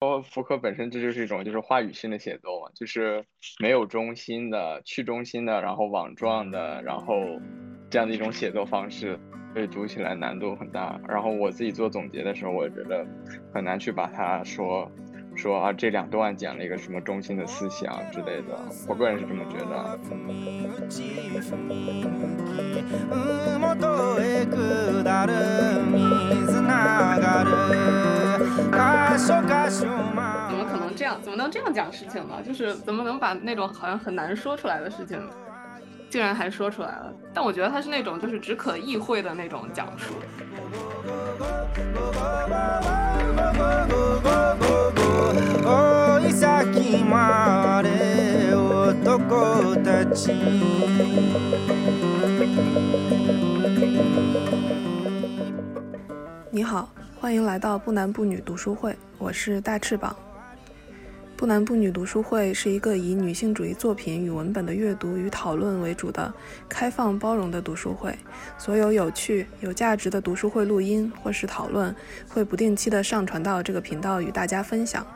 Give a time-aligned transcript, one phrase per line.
[0.00, 3.24] 说福柯本身这就是一种就是话语性的写作嘛，就是
[3.58, 7.20] 没有中心的、去中心的，然后网状的，然后
[7.90, 9.18] 这样的一种写作方式，
[9.52, 11.00] 所以读起来难度很大。
[11.08, 13.04] 然后我自己做总结的时候，我觉得
[13.52, 14.88] 很难去把它说
[15.38, 18.58] 说啊这两段讲了一个什么中心的思想之类的，
[18.88, 19.96] 我个人是这么觉得。
[20.02, 20.16] 怎
[30.56, 31.22] 么可能这样？
[31.22, 32.42] 怎么能这样讲事情呢？
[32.44, 35.22] 就是怎么能把那种好像很难说出来的事情，
[36.10, 37.12] 竟然还说出来了？
[37.32, 40.14] 但我觉得他是那种就是只可意会的那种讲述。
[56.50, 56.88] 你好。
[57.20, 60.14] 欢迎来到不男不女读书会，我是大翅膀。
[61.38, 66.34] 不男不女读书会是一个以女性主义作品与文本的阅读与讨论为主的
[66.68, 68.12] 开放包容的读书会。
[68.58, 71.94] 所有有趣、有价值的读书会录音或是讨论
[72.28, 75.06] 会不定期的上传到这个频道与大家分享。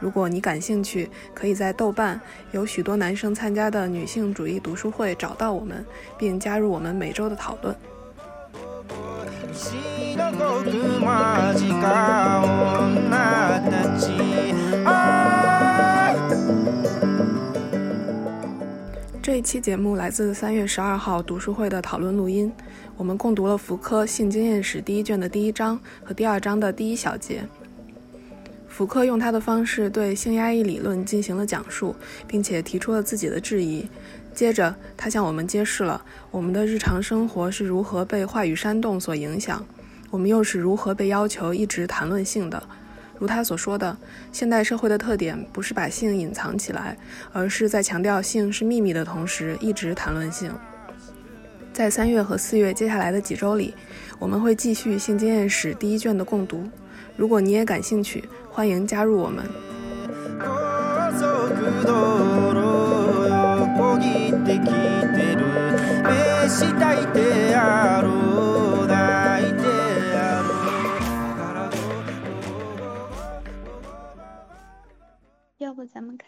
[0.00, 2.18] 如果你感兴趣，可以在豆瓣
[2.52, 5.84] 有许多男生参加的女性主义读书会找到我们，
[6.16, 7.76] 并加入我们每周的讨论。
[19.26, 22.52] 这一期节目来自三月十二号读书会的讨论录音，
[22.96, 27.44] 我们共读了福柯《性经验史》第一卷的第一章和第二章的第一小节。
[28.68, 31.96] 福柯用他的方式对性压抑理论进行了讲述，
[32.28, 33.84] 并且提出了自己的质疑。
[34.32, 39.66] 接着，他向我们揭示了我们的日常生活是如何被话语煽动所影响。
[40.08, 42.62] 我们又是如何被要求一直谈论性的？
[43.18, 43.96] 如他所说的，
[44.32, 46.96] 现代社会的特点不是把性隐藏起来，
[47.32, 50.52] 而是在强调性是秘密的同时一直谈论性。
[51.72, 53.74] 在三月和四月接下来的几周里，
[54.18, 56.68] 我们会继续《性经验史》第一卷的共读。
[57.16, 59.44] 如果你也感兴趣，欢迎加入我们。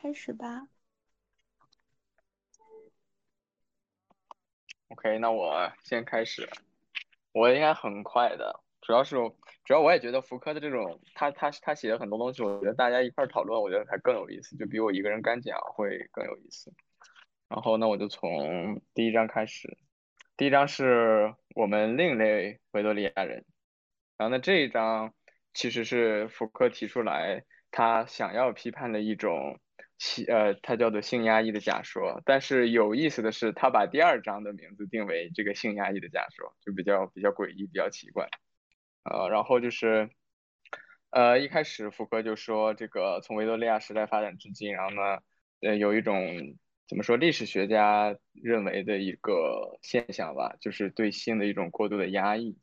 [0.00, 0.68] 开始吧。
[4.90, 6.48] OK，那我先开始。
[7.32, 9.16] 我应该很快的，主要是
[9.64, 16.72] 主要我也觉得福柯的这种，他他他写的很多东西，我觉得大家一块讨论，我觉得才更有意思，就比我一个人干讲会更有意思。
[17.48, 19.76] 然后那我就从第一章开始。
[20.36, 23.44] 第一章是我们另类维多利亚人。
[24.16, 25.12] 然后那这一章
[25.54, 27.44] 其实是福柯提出来。
[27.70, 29.60] 他想要批判的一种
[29.98, 32.22] 性，呃，他叫做性压抑的假说。
[32.24, 38.28] 但是有意思的是，他把第二章的名字定为这个性压抑的假说，就比较比较诡异，比较奇怪。
[39.02, 40.08] 呃，然后就是，
[41.10, 45.18] 呃，一开始福柯就说，这个从维多利亚时代发展至今，然后呢，
[45.60, 46.56] 呃，有一种
[46.88, 52.56] 怎么说，历史学家认为的一个现象吧，就是对性的一种过度的压抑。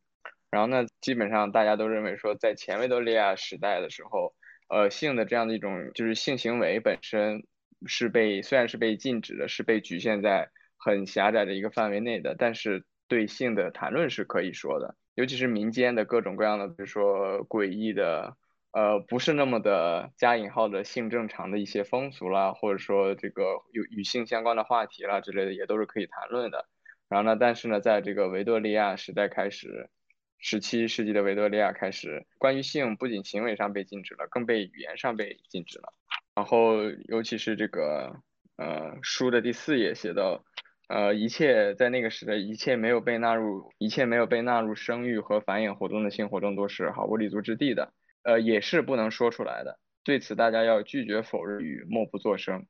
[0.50, 4.34] 然后呢，基本上大家都认为说，在前维多利亚时代的时候。
[4.68, 7.46] 呃，性的这样的一种就是性行为本身
[7.86, 18.36] 是被虽然是被禁止的，是被局限在很狭窄的一个范围内的，但是对性的谈论是可以说的，尤其是民间的各种各样的，比如说诡异的，
[18.72, 26.66] 呃，不是那么的加引号的性正常的一些风俗啦，或者说这个有与性相关的话题啦之类的，也都是可以谈论的。
[27.08, 29.90] 然后呢，但是呢，在这个维多利亚时代开始。
[30.38, 35.94] 十七世纪的维多利亚开始，关于性不仅行为上被禁止了，更被语言上被禁止了。
[36.36, 38.22] 然后，尤其是这个，
[38.58, 40.44] 呃，书的第四页写到，
[40.88, 47.94] 呃，一切在那个时代，一切没有被纳入，一切没有被纳入生育和繁衍活动的性活动都是毫无立足之地的，
[48.24, 49.80] 呃，也是不能说出来的。
[50.04, 52.68] 对此，大家要拒绝否认与默不作声。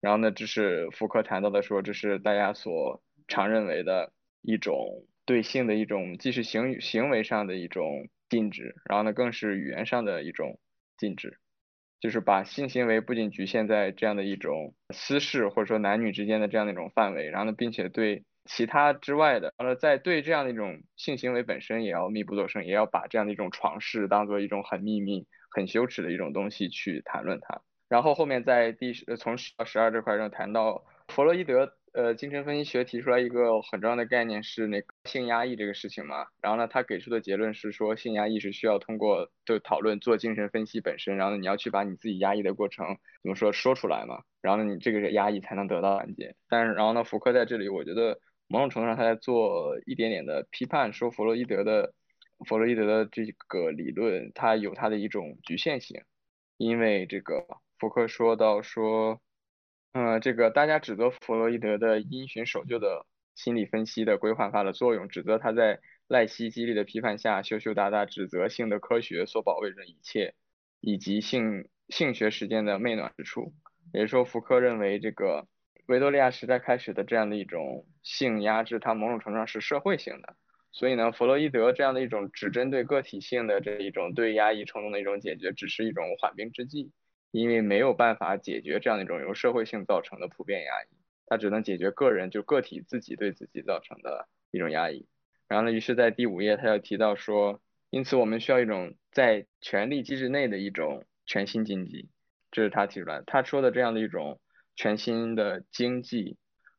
[0.00, 4.12] 然后呢，这是福柯谈到的，说这是大家所常认为的
[4.42, 5.04] 一种。
[5.24, 10.58] 对性的一种，既是行行为上的一种禁止，然后呢，更是语言上的一种
[10.98, 11.38] 禁止，
[12.00, 27.60] 就是把性行为不仅局限在这样的一种私事或者说男女之间的这样的一种范围，然后呢，并且对其他之外的，完了在对这样的一种性行为本身也要密不作声，也要把这样的一种床事当做一种很秘密、很羞耻的一种东西去谈论它。
[27.88, 31.76] 然后后面在第十从十到十二这块上谈到弗洛伊德。
[31.92, 36.26] 呃，精神分析学提出来一个很重要的概念是那个性压抑这个事情嘛。
[36.40, 42.86] 然后呢，他给出的结论是说，性压抑是需要通过就讨论做精神分析本身，然后呢，你要去把你自己压抑的过程
[43.22, 44.22] 怎么说说出来嘛。
[44.40, 46.34] 然后呢，你这个压抑才能得到缓解。
[46.48, 48.18] 但是然后呢，福柯在这里，我觉得
[48.48, 51.92] 某种程度上他在做一点点的批判，说弗洛伊德的
[52.46, 56.00] 弗洛伊德的这个理论，它有它的一种局限性，
[56.56, 57.44] 因为这个
[57.78, 59.20] 福柯说到说。
[59.92, 63.04] 嗯，这个大家指责弗洛伊德的因循守旧的
[63.34, 70.34] 心理分析的规范化的作用，指责他在赖希激励的批判下羞羞答答，指责性的科学所保卫着一切，
[70.80, 73.52] 以及性性学实践的媚暖之处。
[73.92, 75.46] 也就是说，福柯认为这个
[75.86, 80.36] 维多利亚时代开始的这样的一种性压制，它某种程度上是社会性的。
[80.72, 86.92] 所以呢，弗洛伊德这样的一种只针对个体性的这一种对压抑冲动的一种解决，只是一种缓兵之计。
[87.32, 90.86] 因为没有办法解决这样一种由社会性造成的普遍压抑，
[91.26, 95.08] 它只能解决个人就个体自己对自己造成的一种压抑。
[95.48, 102.10] 然后呢，于是，在第五页，他要提到说，因此我们需要一种在权力机制内的一种全新经济，
[102.50, 103.22] 这是他提出来。
[103.26, 104.38] 他说的这样的一种
[104.76, 106.36] 全新的经济，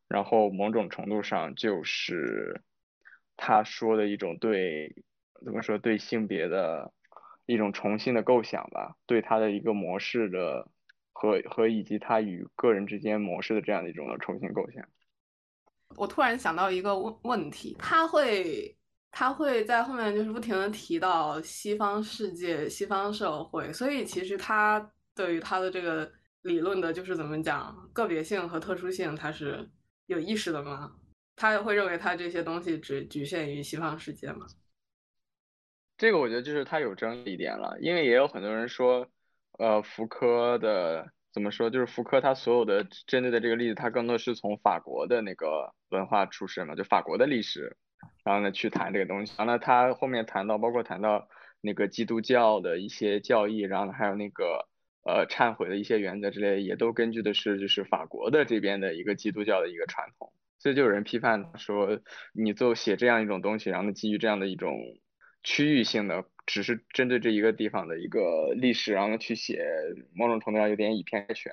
[0.07, 2.61] 然后某种程度上就是
[3.35, 5.03] 他说的一种对
[5.43, 6.93] 怎么说对性别的。
[7.45, 10.69] 一种重新的构想吧，对他的一个模式的
[11.11, 14.83] 和和以及他与个人之间模式的这样的一种的重新构想。
[15.95, 18.75] 我突然想到一个问问题，他会
[19.11, 26.11] 他会在后面就是不停的提到西方世界、西方社会，所以其实他对于他的这个
[26.41, 29.69] 理论的就是怎么讲个别性和特殊性，他是
[30.07, 30.93] 有意识的吗？
[31.35, 34.47] 他会认为他这些东西只局限于西方世界吗？
[35.97, 39.07] 这个我觉得就是他有争议点了，因为也有很多人说，
[39.57, 47.77] 呃，福柯的怎么说，就是福柯他所有的针对的这个例子，他更多是从法国的那个文化出身嘛，就法国的历史，
[48.25, 51.29] 然后呢去谈这个东西，然后呢他后面谈到，包括谈到
[51.61, 54.67] 那个基督教的一些教义，然后呢还有那个
[55.05, 61.99] 呃忏悔的一些原则之类，也都根据的是就是法国的这边的一个基督教的一个传统，所以就有人批判说，
[62.33, 64.73] 你就写这样一种东西，然后呢基于这样的一种。
[65.43, 69.65] 区域性的，只是针对这一个地方的一个历史，然后去写，
[70.15, 71.51] 某种程度上有点以偏概全。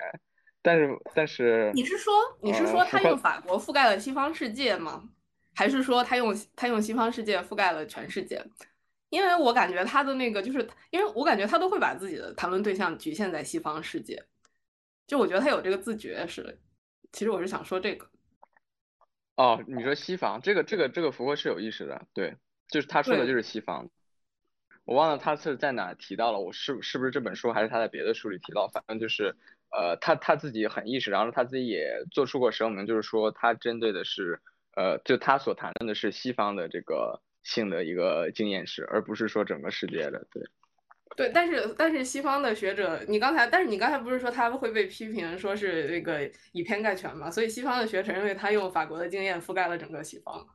[0.61, 5.09] 但是，但是你是说你是说他用法国覆盖了西方世界吗？
[5.53, 8.41] 还是说他用他用西方世界覆盖了全世界？
[9.09, 14.23] 因为我感觉他的那个就是，因为我感觉他都会把自己的谈论对象局限在西方世界，
[15.05, 16.59] 就我觉得他有这个自觉是。
[17.11, 18.07] 其实我是想说这个。
[19.35, 22.37] 哦，你说西方这个这个这个符合是有意识的，对。
[22.71, 23.87] 就是他说的就是西方，
[24.85, 29.35] 我忘了他是在哪提到了，我是是不是这本书还是他在别的书里提到，反正就是
[29.69, 34.41] 呃他他自己很意识，然后他自己也做出过声明，就是说他针对的是
[34.75, 40.41] 呃就他所谈论的是西方的这个性的一个经验史，而不是说整个世界的，对。
[41.17, 47.29] 对，但是但是西方的学者，你刚才但是你刚才不是说他会被批评说是那个以偏概全嘛？
[47.29, 50.47] 所以西方的学者认为他用法国的经验覆盖了整个西方。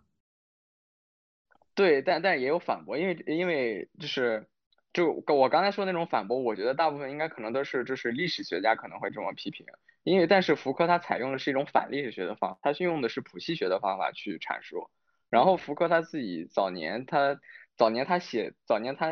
[1.76, 4.48] 对，但但也有反驳，因为因为就是
[4.94, 9.66] 就我刚才说那种反驳，我觉得大部分应该可能都是就是历史学家可能会这么批评，
[10.02, 14.88] 因为但是福柯他采用的是一种反历史学的方，他是用的是谱系学的方法去阐述，
[15.28, 17.38] 然后福柯他自己早年他
[17.76, 19.10] 早年他写早年他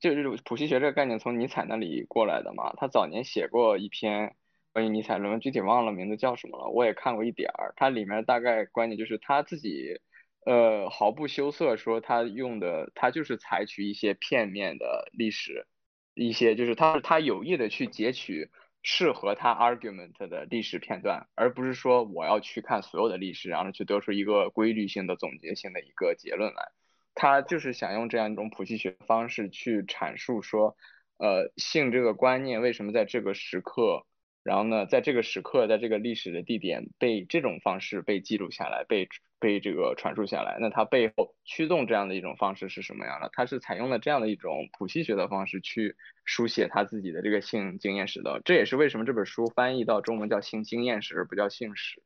[0.00, 4.34] 就是谱系学这个概念从尼采那里过来的嘛，他早年写过一篇
[4.72, 10.00] 关于尼采论文，具体忘了名字叫什么了，我也看过一点儿，它里面大概观点就是他自己。
[10.46, 15.66] 呃，毫不羞涩说他用的，他就是采取一些片面的历史，
[16.14, 18.48] 一些就是他他有意的去截取
[18.82, 26.70] 适合他 argument 的历史片段，而不是说我要去看所有的历史，然后去得出一个规律性的总结性的一个结论来。
[27.16, 30.76] 他就是想用这样一种谱系学方式去阐述说，
[31.18, 34.06] 呃，性这个观念为什么在这个时刻。
[34.44, 43.28] 然后呢，在这个时刻，在这个历史的地点被这种方式被记录下来，被被这个传输下来，那它背后驱动这样的一种方式是什么样的？
[43.32, 48.40] 它是采用了这样的一种谱系学的方式去书写他自己的这个性经验史的。
[48.44, 52.02] 这也是为什么这本书翻译到中文叫性经验史而不叫性史。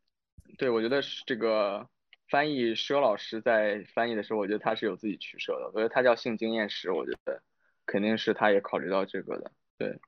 [0.59, 1.89] 对，我觉得是这个
[2.29, 5.71] 翻译佘老师在翻译的时候，我觉得他是有自己取舍的。
[5.73, 7.43] 我觉得他叫性经验史，我觉得
[7.87, 9.53] 肯定是他也考虑到这个的。
[9.79, 9.99] 对。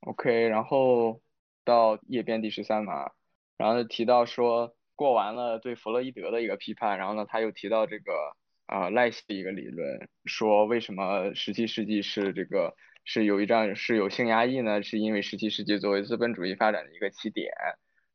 [0.00, 1.22] OK，然后
[1.64, 3.10] 到页边第十三码，
[3.56, 8.12] 然后提到说过完了对弗洛伊德的一个批判，然后呢他又提到这个
[8.66, 14.82] 啊赖希的一个理论，说为什么十七世纪是这个是有一张是有性压抑呢？
[14.82, 17.52] 是因为十七世纪作为资本主义发展的一个起点，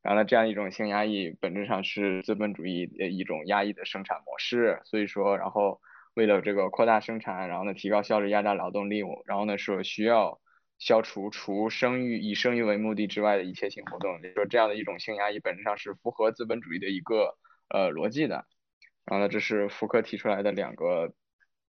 [0.02, 5.80] 然后呢这样一种性压抑本质上是资本主义的一种压抑的生产模式，所以说然后
[6.14, 10.40] 为了这个扩大生产，然后呢提高效率，压榨劳动力，然后呢说需要
[10.80, 17.36] 消除除生育以生育为目的之外的一切性活动，就说这样的一种性压抑本质上是符合资本主义的一个
[17.68, 18.46] 呃逻辑的。
[19.04, 21.12] 然后呢，这是福柯提出来的两个，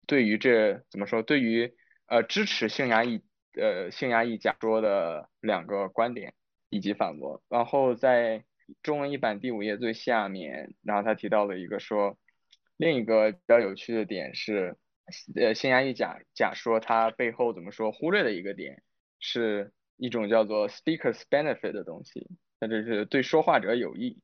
[0.05, 1.22] 对于这怎么说？
[1.24, 1.74] 对于
[2.08, 3.24] 呃支持性压抑
[3.60, 6.34] 呃性压抑假说的两个观点
[6.70, 7.41] 以及反驳。
[7.50, 8.43] 然后在
[8.84, 12.17] 中文译版第五页最下面，然后他提到了一个说，
[12.77, 14.77] 另一个比较有趣的点是，
[15.36, 18.84] 呃性压抑假假说它背后怎么说忽略的一个点，
[19.22, 22.28] 是一种叫做 speakers benefit 的东西，
[22.60, 24.20] 那这是对说话者有益。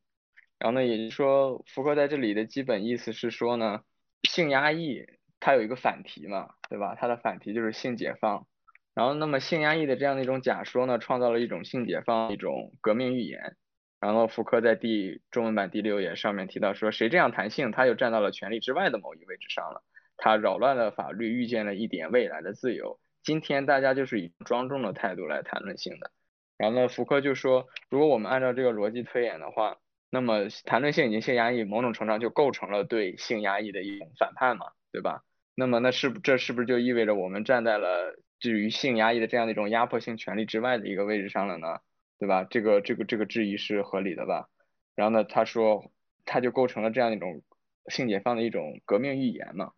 [0.58, 3.82] 然后呢，也就是说，福柯在这里的基本意思是说呢，
[4.28, 5.06] 性压抑
[5.38, 6.96] 它有一个反题嘛，对吧？
[6.96, 8.46] 它的反题就是性解放。
[8.92, 13.56] 然后，那么性压抑的这样的一种假说呢，创造了一种性解放一种革命预言。
[14.00, 19.84] 然后，福柯在第中文版第六页上面提到说，谁这样谈性，他就站到了权力之外的某一位置上了。
[20.16, 22.98] 他扰乱了法律，预见了一点未来的自由。
[23.28, 26.10] 今天大家就是以庄重的态度来谈论性的。
[26.56, 29.76] 然后呢，福柯就说，如果我们按照这个逻辑推演的话。
[30.10, 35.22] 那么谈论性以及性压抑，某种程度上就构成了对性压抑的一种反叛嘛，对吧？
[35.54, 41.80] 那么那是不这是不是就意味着我们站在了至于性压抑的这样的一种压迫性权利之外的一个位置上了呢？
[42.18, 42.44] 对吧？
[42.48, 44.48] 这个这个这个质疑是合理的吧？
[44.94, 45.92] 然后呢，他说
[46.24, 47.42] 他就构成了这样一种
[47.90, 49.72] 性解放的一种革命预言嘛，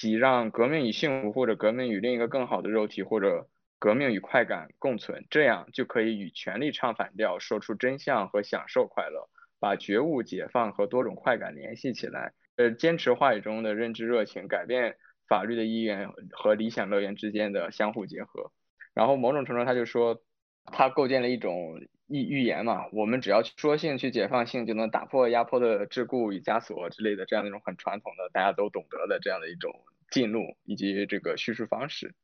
[0.00, 9.28] 即让革命与幸福或者革命与另一个更好的肉体或者革命与快感共存，这样就可以与权力唱反调，说出真相和享受快乐。
[9.58, 14.96] 把觉悟、解放和多种快感联系起来，呃，坚持话语中的认知热情，改变
[15.28, 18.52] 法律的意愿和理想乐园之间的相互结合。
[18.94, 20.22] 然后某种程度，他就说，
[20.64, 21.78] 他构建了一种
[22.08, 29.70] 预预言嘛，我们只要说性去解放性，就能打破压迫的桎梏与枷锁之类的这样一种很传统的大家都懂得的这样的一种
[30.10, 32.14] 进路以及这个叙述方式。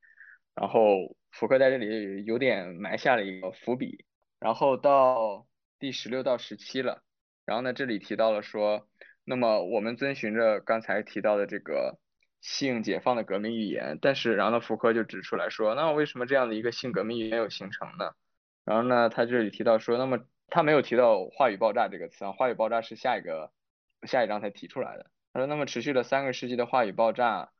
[0.54, 4.04] 然后福柯在这里有点埋下了一个伏笔。
[4.38, 5.46] 然后到
[5.78, 7.02] 第十六到十七了。
[7.44, 8.88] 然后呢，这里提到了说，
[9.24, 11.98] 那么我们遵循着刚才提到的这个
[12.40, 18.12] 性解放的革命预言，但是然后呢，福柯就指出来说，那为什么这样的一个性革命没有形成呢？
[18.64, 23.52] 然后呢，他这里提到说，那么他没有提到话语爆炸这个词啊，话语爆炸是下一个
[24.02, 25.10] 下一章才提出来的。
[25.32, 27.50] 他说，那么持续了三个世纪的话语爆炸，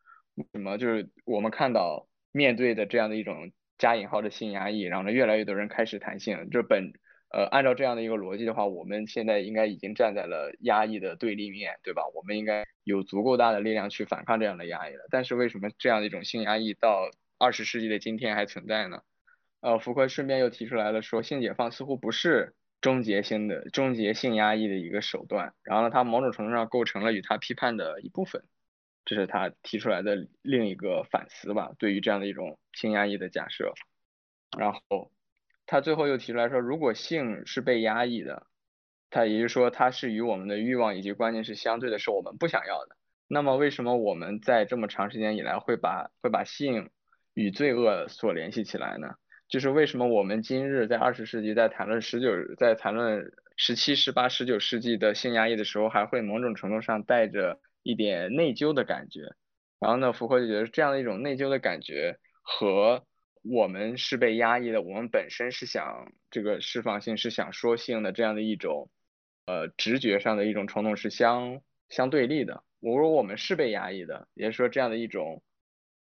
[0.53, 6.93] 什么就是我们看到面对的这样的一种加引号的性压抑，然后呢，越来越多人开始谈性，这本。
[7.29, 12.03] 呃，按照这样的一个逻辑的话，我们现在应该已经站在了压抑的对立面，对吧？
[12.15, 15.07] 我们应该有足够大的力量去反抗这样的压抑了。
[15.11, 19.03] 但是为什么这样的一种性压抑到二十世纪的今天还存在呢？
[19.61, 28.45] 呃，福柯顺便又提出来了，说性解放似乎不是终结性的终结性压抑的一个手段，然后呢，它某种程度上构成了与他批判的一部分，
[29.07, 33.73] 这是他提出来的另一个反思吧，对于这样的一种性压抑的假设，
[34.59, 35.11] 然后。
[35.69, 38.47] 他最后又提出来说，如果性是被压抑的，
[39.11, 42.97] 他也就是说，它是与我们的欲望以及观念是相对的，是我们不想要的。
[43.27, 46.91] 那么，为什么我们在这么长时间以来会把会把性
[47.35, 49.17] 与罪恶所联系起来呢？
[49.49, 59.21] 就是为什么我们今日在二十世纪在谈论十九在谈论十七、十八、十九世纪的性压抑的时候，还会某种程度上带着一点内疚的感觉？
[59.79, 63.07] 然后呢，福柯就觉得这样的一种内疚的感觉和。
[63.49, 68.91] 我们是被压抑的，我们本身是想这个释放性，是想说性的这样的一种，
[69.47, 72.65] 呃，直觉上的一种冲动是相相对立的。
[72.81, 75.45] 我说我们是被压抑的，也就是说这样的一种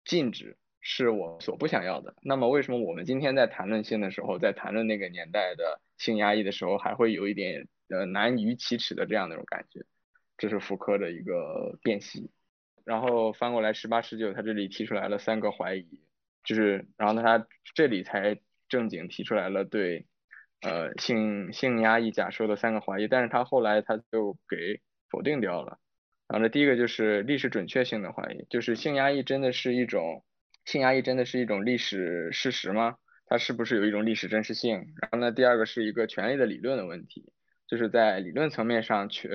[0.05, 2.17] 禁止是我所不想要的。
[2.23, 9.87] 那么为什么我们今天在谈论性的时候，在谈论那个年代的性压抑的时候，还会有一点呃难于启齿的这样的一种感觉？
[10.38, 12.30] 这是福柯的一个辨析。
[12.85, 16.00] 然后翻过来十八十九，他这里提出来了三个怀疑。
[16.45, 18.40] 就是，然后呢，他这里才
[18.71, 20.07] 正经提出来了对，
[20.62, 24.80] 呃，性性压抑假说的三个怀疑，但是他后来他就给
[25.11, 25.78] 否定掉了。
[26.28, 30.25] 然后呢，第一个就是历史准确性的怀疑，就是性压抑真的是一种，
[30.64, 32.97] 性压抑真的是一种历史事实吗？
[33.26, 34.95] 它是不是有一种历史真实性？
[35.02, 37.30] 然后呢，第二个是一个权利的理论的问题，
[37.66, 39.30] 就是在理论层面上，权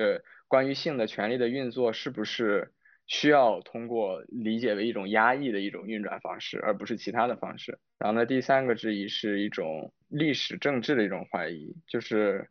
[0.48, 2.72] 关于性的权利的运作是不是？
[3.06, 7.78] 需要通过理解为一种压抑的一种运转方式，而不是其他的方式。
[7.98, 12.48] 然后呢，第三个质疑是一种历史政治的一种怀疑，就是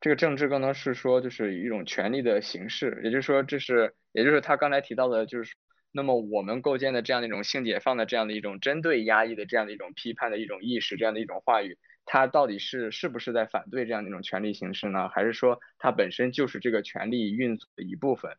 [0.00, 5.56] 这个政治更多是说就是一种权力的形式，也就是说这是，也就是他刚才提到的，就是
[5.90, 15.10] 那么我们构建的这样的一种性解放的这样的一种针对压抑的这样的一种批判的一种意识，这样的一种话语，他到底是是不是在反对这样的一种权力形式呢？
[15.10, 18.38] 还是说他本身就是这个权力运作的一部分？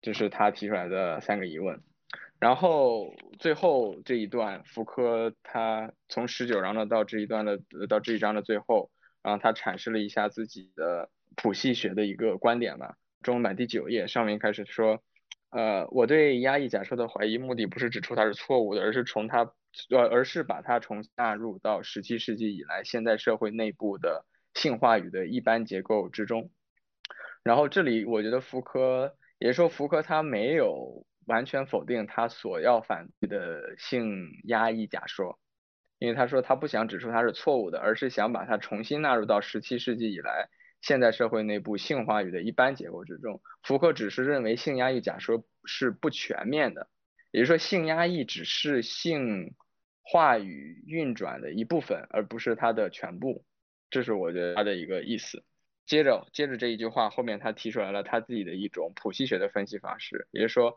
[0.00, 1.82] 这是他提出来的三个疑问。
[2.38, 8.90] 然后最后这一段，福柯他从十九章的到这一段的到这一章的最后，
[9.22, 12.96] 然后他阐释了一下自己的谱系学的一个观点吧。
[13.22, 15.02] 中文版第九页上面开始说。
[15.48, 19.52] 呃，我对压抑假设的怀疑，目的不是指出它是错误的，而是从它，
[19.90, 26.50] 呃，而是把它重纳入到十七世纪以来现代社会内部的性话语的一般结构之中。
[27.42, 35.38] 然后这里我觉得福柯，也就是说福柯他没有完全否定他所要反对的性压抑假说，
[35.98, 40.48] 因为他说他不想指出它是错误的，而是想把它重新纳入到十七世纪以来。
[40.82, 46.88] 现代社会内部性话语的一般结构之中，福柯只是认为性压抑假说是不全面的，
[47.32, 49.54] 也就是说性压抑只是性
[50.08, 53.44] 话语运转的一部分，而不是它的全部。
[53.90, 55.44] 这是我觉得他的一个意思。
[55.84, 60.76] 接着，接着这一句话后面他提出来了他自己的一种谱系学的分析方式，也就是说，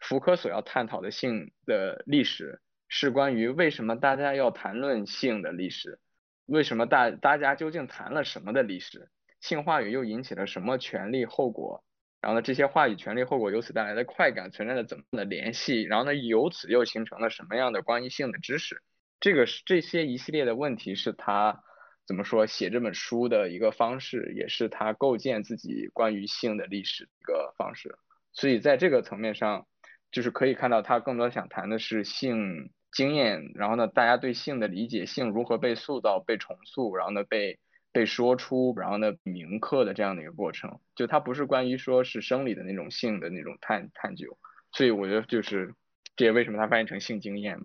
[0.00, 5.98] 福柯所要探讨的性的历史是关于为什么大家要谈论性的历史，
[6.46, 9.08] 为什么大大家究竟谈了什么的历史。
[9.40, 11.84] 性话语又引起了什么权利后果？
[12.20, 15.82] 然后呢，这些话语权利后果由此带来的快感存在着怎么的联系？
[15.82, 18.82] 然后呢，由此又形成了什么样的关于性的知识？
[19.20, 21.62] 这个是这些一系列的问题是他
[22.06, 27.96] 怎么说写这本书的一个方式，也是他构建自己关于性的历史一个方式。
[28.32, 29.66] 所以在这个层面上，
[30.10, 37.60] 就是可以看到他更多想谈的是性经验，然后呢，大家对性的理解，性如何被塑造、被重塑，然后呢被。
[37.92, 44.38] 被说出，然后呢，铭刻的这样的一个过程，就它不是关于说是生理的那种性的那种探探究，
[44.72, 45.74] 所以我觉得就是
[46.16, 47.60] 这也为什么它翻译成性经验。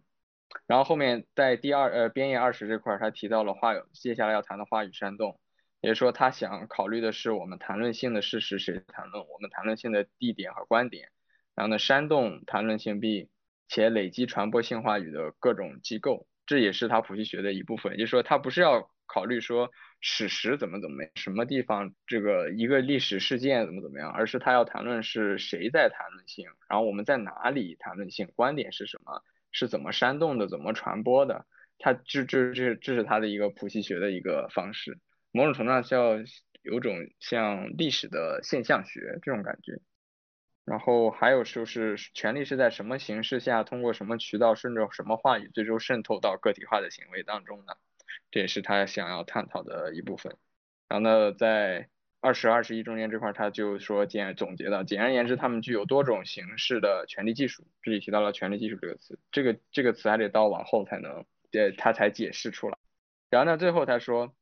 [0.68, 5.40] 然后后面在第二呃编页二十这块，他提到了话接下来要谈的话语煽动，
[5.82, 11.10] 也就是说他想考虑的是我们谈论性的事实谁谈论，我们谈论性的地点和观点，
[11.56, 13.30] 然后呢煽动谈论性并
[13.68, 19.72] 且累积传播性话语的各种机构，这也是他谱系学的一部分，也就是说他不是要考虑说。
[20.06, 21.12] 史实怎么怎么样？
[21.16, 24.12] 什么地方这个一个历史事件怎么怎么样？
[24.12, 31.46] 而是他要谈论是谁在谈论性，然后我们在哪里谈论性，观点是什么，是怎么煽动的，怎么传播的？
[31.80, 35.00] 他这这这这是他的一个谱系学的一个方式，
[35.32, 36.18] 某种程度上叫
[36.64, 39.80] 有种像历史的现象学这种感觉。
[40.66, 47.78] 然后还有就是权力是在什么形式下，通过什么渠道，顺着什么话语，最终渗透到个体化的行为当中的？
[48.34, 50.36] 这也是他想要探讨的一部分。
[50.90, 51.88] 然后呢，在
[52.20, 57.68] 二十二十一中间这块，他就说简总结的，简而言之，他们具有多种形式的权力技术。
[57.84, 62.78] 这里提到了权力技术这个词，这个这个词还得到往后才能，呃，他才解释出来。
[63.30, 64.34] 然后呢，最后他说，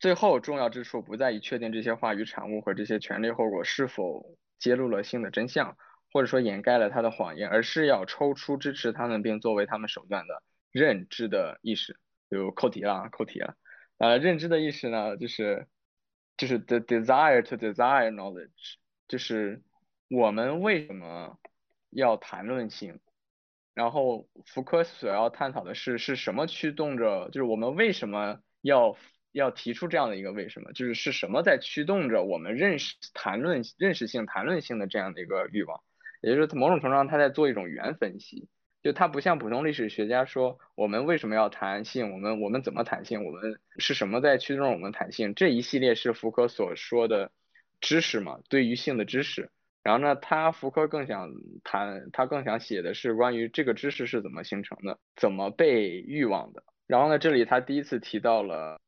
[0.00, 5.76] 最后重要之处不在于确定这些话语产物和这些权利后果是否揭露了性的真相，
[6.12, 11.96] 或者说掩盖了他的谎言，而是要抽出支持他们并作为他们手段的认知的意识。
[12.30, 13.56] 就扣题了，扣题了。
[13.98, 15.66] 呃，认知的意识呢，就是
[16.36, 18.76] 就是 the desire to desire knowledge，
[19.08, 19.62] 就是
[20.08, 21.38] 我们为什么
[21.90, 23.00] 要谈论性？
[23.74, 28.96] 然后福柯所要探讨的是是什么驱动着，就是我们为什么要
[29.30, 30.72] 要提出这样的一个为什么？
[30.72, 35.80] 就是是什么在驱动着我们认识谈论认识性谈论性的这样的一个欲望？
[36.20, 38.48] 也就是某种程度上他在做一种原分析。
[38.82, 42.12] 就它不像普通历史学家说，我们为什么要谈性？
[42.12, 43.24] 我们我们怎么谈性？
[43.24, 45.34] 我们是什么在驱动我们谈性？
[45.34, 47.32] 这一系列是福柯所说的
[47.80, 48.38] 知识嘛？
[48.48, 49.50] 对于性的知识。
[49.82, 51.30] 然后呢，他福柯更想
[51.64, 56.62] 谈，他更想写的是关于这个知识是怎么形成的，怎么被欲望的。
[56.86, 58.80] 然后呢，这里他第一次提到了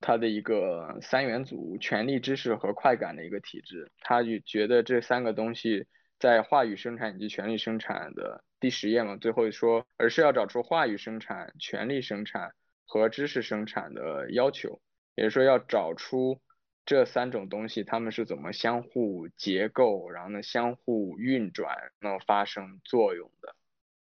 [0.00, 3.90] 他的一个三元组：权力、知识和快感的一个体制。
[4.00, 5.86] 他就觉得这三个东西
[6.18, 8.42] 在话语生产以及权力生产的。
[8.58, 12.54] 第十页嘛，最后说，而是要找出话语生产、权力生产
[12.86, 14.80] 和知识生产的要求，
[15.14, 16.40] 也就是说要找出
[16.86, 23.54] 这三种东西它们是怎么相互结构，然后呢相互运转，然后发生作用的。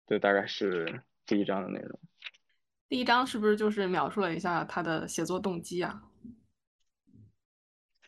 [0.06, 1.98] 这大概是第一章的内容。
[2.90, 6.02] 第一章是不是就是描述了一下他的写作动机啊？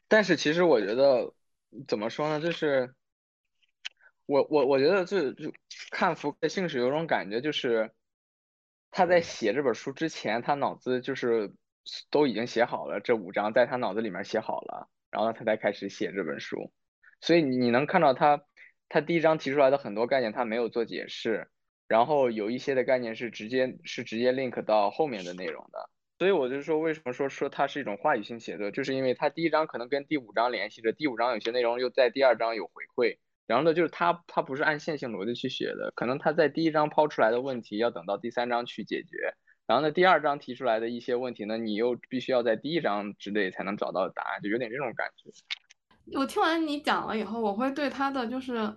[0.06, 1.32] 但是其实我觉得
[1.88, 2.94] 怎么说呢，就是。
[4.28, 5.50] 我我我觉得这就
[5.90, 7.90] 看福克性史有种感觉，就是
[8.90, 11.54] 他在写这本书之前，他脑子就是
[12.10, 16.70] 都已经写好了这五章，在他脑子里面写好了，然后他才开始写这本书。
[17.22, 18.44] 所以你能看到他
[18.90, 21.48] 他第一章提出来的很多概念他没有做解释，
[21.86, 25.88] 然后有一些的概念是直接是直接 link 到后面的内容的。
[26.18, 39.34] 所以我就说，为什么说说它是一种话语性写作，就是因为它第一章可能跟第五章联系着，第五章有些内容又在第二章有回馈，然后呢，就是它它不是按线性逻辑去写的，可能它在第一章抛出来的问题要等到第三章去解决，
[39.66, 45.30] 然后呢，第二章提出来的一些问题呢，你又必须要在第一章之内才能找到答案，就有点这种感觉。
[46.16, 48.72] 我听完你讲了以后，我会对他的就是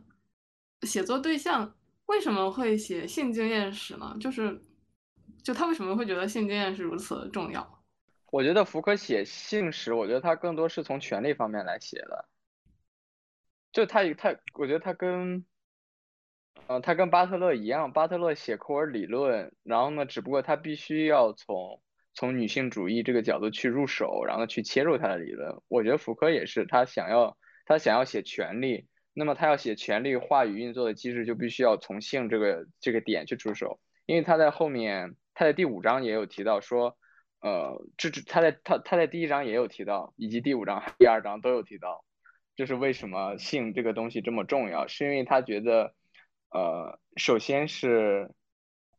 [0.81, 1.75] 写作对象
[2.07, 4.17] 为什么会写性经验史呢？
[4.19, 4.59] 就是。
[5.43, 7.83] 就他为什么会觉得性经验是如此重要？
[8.31, 12.25] 我觉得福柯写性史，我觉得他更多是从权力方面来写的。
[13.71, 15.45] 就他他，我觉得他跟，
[16.67, 21.81] 呃，他跟巴特勒一样，巴特勒写库尔理论，然后呢，只不过他必须要从
[22.13, 25.61] 从女性主义这个角度去入手，然后去切入他的理论。
[25.67, 35.15] 我觉得福柯也是，他想要他想要写权力，那么他要写权力话语运作的机制，就必须要从性这个这个点去出手，因为他在后面。
[35.33, 36.97] 他在第五章也有提到说，
[37.39, 42.03] 呃，这这他在他他在第一章也有提到，以及第五章、第二章都有提到，
[42.61, 45.95] 就是为什么性这个东西这么重要，是因为他觉得，
[46.51, 48.29] 呃，首先是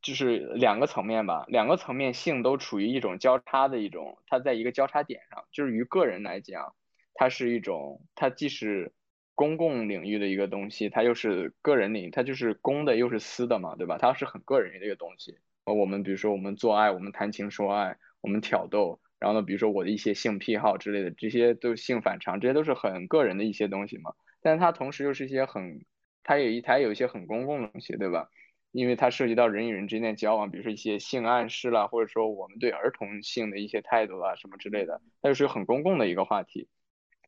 [0.03, 6.75] 就是两个层面吧，两个层面性都处于一种交叉的一种，它在一个交叉点上，就是于个人来讲，
[7.15, 8.93] 它是一种，它既是
[9.37, 13.97] 公共领域的一个东西，它又是个人领域，它就是公的又是私的嘛，对吧？
[13.97, 15.39] 它是很个人的一个东西。
[15.67, 24.13] 呃，我们比如说我们做爱，我们谈情说爱，我们挑逗，然后呢，比如说我的一些性癖好之类的，这些都性反常，这些都是很个人的一些东西嘛。
[24.41, 25.85] 但是它同时又是一些很，
[26.25, 28.29] 它有一它有一些很公共的东西，对吧？
[28.73, 36.69] 因为它涉及到人与人之间的交往，比如说一些性暗示啦，或者说我们对儿童性的一些态度啊什么之类的，它就是很公共的一个话题，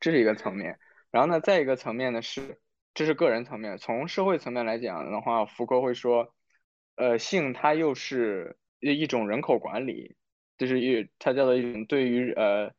[0.00, 0.80] 这是一个层面。
[1.12, 2.58] 然后呢，再一个层面呢是，
[2.92, 3.78] 这是个人层面。
[3.78, 6.34] 从社会层面来讲的话，福柯会说。
[6.96, 10.14] 呃，性它又是一种人口管理，
[10.58, 12.72] 就是一它叫做一种对于呃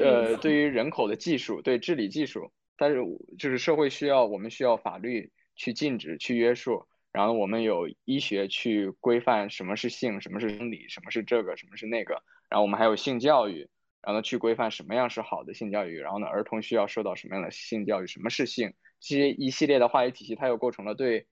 [0.00, 2.52] 呃对于人口的技术，对治理技术。
[2.76, 2.98] 但是
[3.38, 12.22] 就是社会需要，我们需要法律去禁止、去约束，然后我们有医学去规范什么是性，什么是生理，什么是这个，什么是那个。
[12.48, 13.68] 然后我们还有性教育，
[14.02, 15.98] 然后去规范什么样是好的性教育。
[15.98, 18.06] 然后呢，儿童需要受到什么样的性教育？
[18.06, 18.72] 什么是性？
[19.00, 21.26] 这些一系列的话语体系，它又构成了对。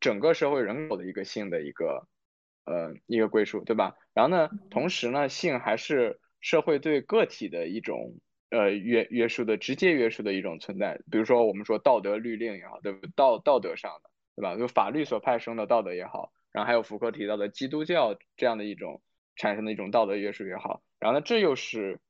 [0.00, 2.08] 整个社会人口的一个性的一个
[2.64, 3.94] 呃一个归属，对吧？
[4.14, 8.14] 然后呢，同时呢，性还是社会对个体的一种
[8.50, 11.00] 呃约约束的直接约束的一种存在。
[11.10, 13.06] 比如说我们说道德律令也好，对不？
[13.16, 14.56] 道道德上的，对吧？
[14.56, 19.02] 就法律所派生的道德也好，然后还有福柯提到的基督教这样的一种
[19.36, 22.00] 产生的一种道德约束也好，然后呢，这又是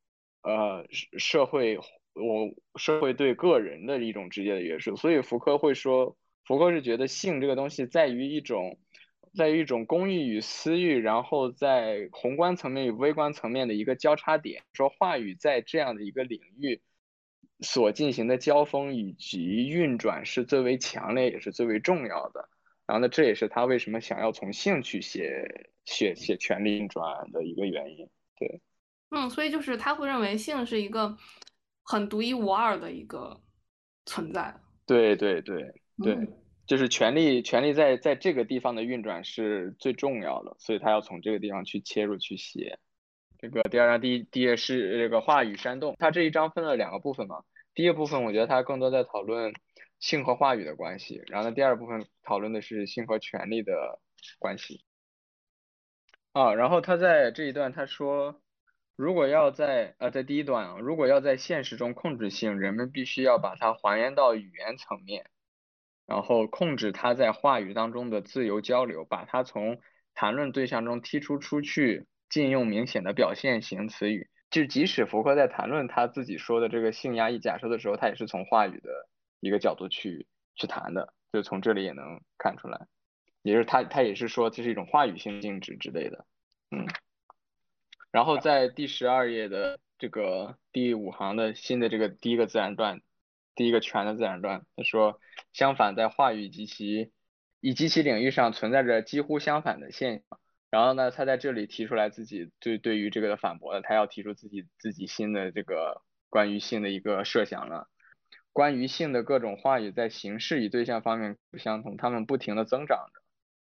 [0.42, 1.78] 呃社会
[2.14, 4.96] 我社会对个人的一种直接的约束。
[4.96, 6.16] 所以福柯会说。
[6.44, 8.76] 福柯是觉得性这个东西在于一种，
[9.34, 14.62] 在一种公欲与私欲，然后在宏观层面与微观层面的一个交叉点。
[14.72, 16.80] 说话语在这样的一个领域
[17.60, 22.48] 所进行的交锋以及运转是最为强烈，也是最为重要的。
[22.86, 28.08] 然后呢，这也是他为什么想要从性去写写写权力运转的一个原因。
[28.38, 28.60] 对，
[29.10, 31.16] 嗯，所以就是他会认为性是一个
[31.82, 33.40] 很独一无二的一个
[34.04, 34.54] 存在。
[34.86, 35.74] 对对对。
[36.02, 36.16] 对，
[36.66, 42.78] 就是权力，权力在在这个地方的运转是最重要的，所以他要从这个地方去切入去写。
[43.38, 47.42] 这个第二章第一第一是这个话语煽动，它这一章分了两个部分嘛。
[47.74, 49.52] 第一部分我觉得它更多在讨论
[49.98, 53.98] 性和话语的关系，然后呢第二部分讨论的是性和权力的
[54.38, 54.84] 关系。
[56.32, 58.40] 啊，然后他在这一段他说，
[58.94, 65.26] 如果要在呃在第一段啊，如果要在现实中控制性，人们必须要把它还原到语言层面。
[66.06, 69.80] 然后控制他在话语当中的自由交流，把他从
[70.14, 74.28] 谈论对象中剔除出去，禁用明显的表现型词语。
[74.50, 79.08] 就即使福柯在谈论他自己说的这个性压抑假设的时候，他也是从话语的
[79.40, 82.86] 一个角度去去谈的，就从这里也能看出来，
[83.42, 86.26] 也就是他他也是说这是一种话语性禁止之类的，
[86.70, 86.86] 嗯。
[88.10, 93.00] 然后在第十二页的这个第五行的新的这个第一个自然段。
[93.54, 95.20] 第一个全的自然段，他说，
[95.52, 97.12] 相反，在话语及其
[97.60, 100.38] 以及其领域上存在着几乎相反的现象。
[100.70, 107.88] 然后呢，他在这里提出来自己对对于这个的反驳了，他要提出自己自己新的这个关于性的一个设想了。
[108.54, 113.20] 关于性的各种话语在形式与对象方面不相同，他们不停的增长着。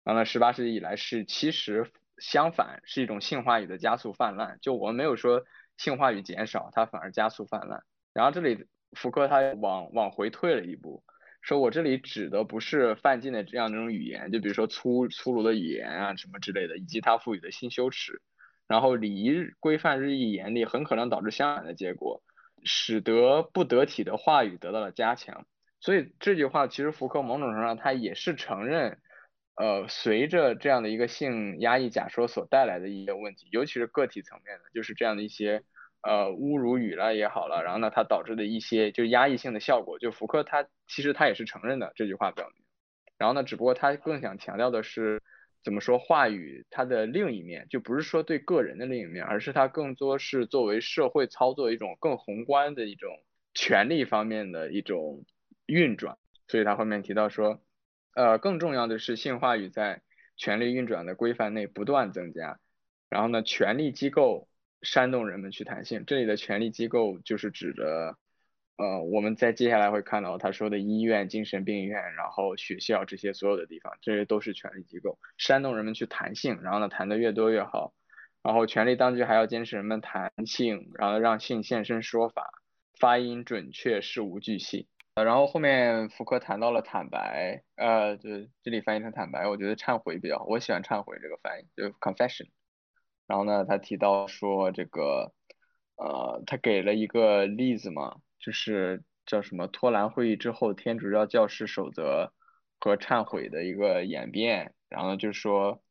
[0.05, 4.59] 然后呢，十八世纪以来是其实相反，是一种性话语的加速泛滥。
[4.61, 5.43] 就我们没有说
[5.77, 7.83] 性话语减少，它反而加速泛滥。
[8.13, 8.65] 然后这里。
[8.95, 11.03] 福柯他往往回退了一步，
[11.41, 18.21] 说我这里指的不是范进的这样一种语言，就比如说粗粗鲁的语言啊什么之类的，以及他赋予的新羞耻。
[18.65, 22.23] 然后礼仪规范日益严厉，很可能导致相反的结果，
[22.63, 25.45] 使得不得体的话语得到了加强。
[25.81, 28.99] 所以这句话其实福柯某种程度上他也是承认，
[29.55, 35.63] 呃，随着这样的一个性压抑假说所带来的一些问题，尤其是个体层面的，就是这样的一些
[36.03, 42.63] 呃侮辱语了也好了，然后呢，它导致的一些就压抑性的效果，就福柯他其实他也是承认的这句话表明，
[43.17, 45.21] 然后呢，只不过他更想强调的是。
[45.63, 53.09] 怎么说话语它的另一面，就不是说对个人的另一面，而是它更多是作为社会操作一种更宏观的一种
[53.53, 55.23] 权力方面的一种
[55.65, 56.17] 运转。
[56.49, 57.61] 所以他后面提到说，
[58.13, 60.01] 呃，更重要的是性话语在
[60.35, 62.59] 权力运转的规范内不断增加，
[63.09, 64.49] 然后呢，权力机构
[64.83, 66.03] 煽动人们去谈性。
[66.05, 68.17] 这里的权力机构就是指的。
[68.75, 77.93] 呃，我们在接下来会看到他说的医院、精神病院，然后学校这些所有的地方，这些都是权力机构煽动人们去谈性，然后呢谈的越多越好，
[78.41, 82.49] 然后权力当局还要坚持人们谈性，然后让性现身说法，
[82.99, 84.87] 发音准确，事无巨细。
[85.13, 88.29] 呃，然后后面福柯谈到了坦白，呃，就
[88.63, 92.47] 这里翻译成坦白，我觉得忏悔比较好，我喜欢忏悔这个翻译，就 confession。
[93.27, 95.33] 然后呢，他提到说这个，
[95.95, 98.17] 呃，他给了一个例子嘛。
[98.39, 102.33] 就是叫什么托兰会议之后天主教教士守则
[102.77, 105.81] 和忏悔的一个演变，然后就是说，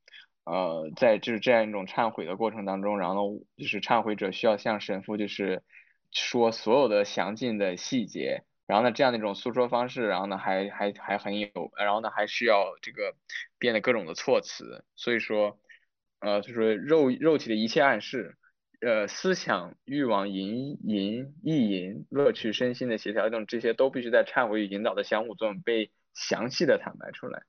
[0.44, 5.62] 呃，在就是这样一种忏悔的过程当中，然后就是忏悔者需要向神父就是
[6.10, 13.16] 说所有的详尽的细节，然后呢这样的一种诉说方式，然后呢还还还很有，然后呢还需要这个
[13.58, 15.58] 变得各种的措辞，所以说，
[16.22, 18.36] 呃就是肉肉体的一切暗示。
[18.80, 27.44] 呃，思想、欲望、淫淫、意淫、乐趣、身心的协调等，这些都必须在忏悔与引导的相互作用被详细的坦白出来。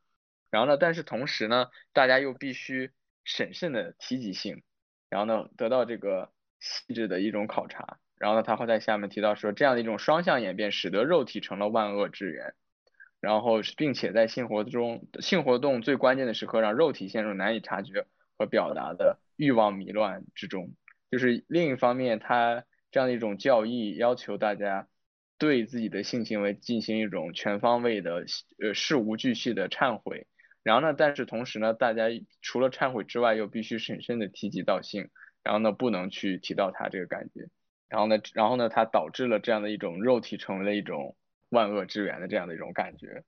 [0.52, 2.92] 然后呢，但是同时呢，大家又必须
[3.24, 4.62] 审慎的提及性，
[5.10, 7.98] 然后呢，得到这个细致的一种考察。
[8.20, 12.54] 然后呢，他会在下面提到说，这样的一种双向演变，使得肉体成了万恶之源。
[13.20, 18.06] 然后，并且在性活中，性活动最关键的时刻，让肉体陷入难以察觉
[18.38, 20.74] 和表达的欲望迷乱之中。
[21.12, 24.88] 就是另一方面，他这样的一种教义要求大家
[25.38, 28.26] 对自己的性行为进行一种全方位的
[28.60, 30.26] 呃事无巨细的忏悔，
[30.63, 32.06] 然后呢，但是同时呢，大家
[32.41, 35.10] 除了忏悔之外，又必须审慎的提及到性，
[35.43, 37.50] 然后呢，不能去提到他这个感觉，
[37.89, 41.15] 然后呢，然后呢，它导致了这样的一种肉体成为了一种
[41.50, 43.24] 万恶之源的这样的一种感觉，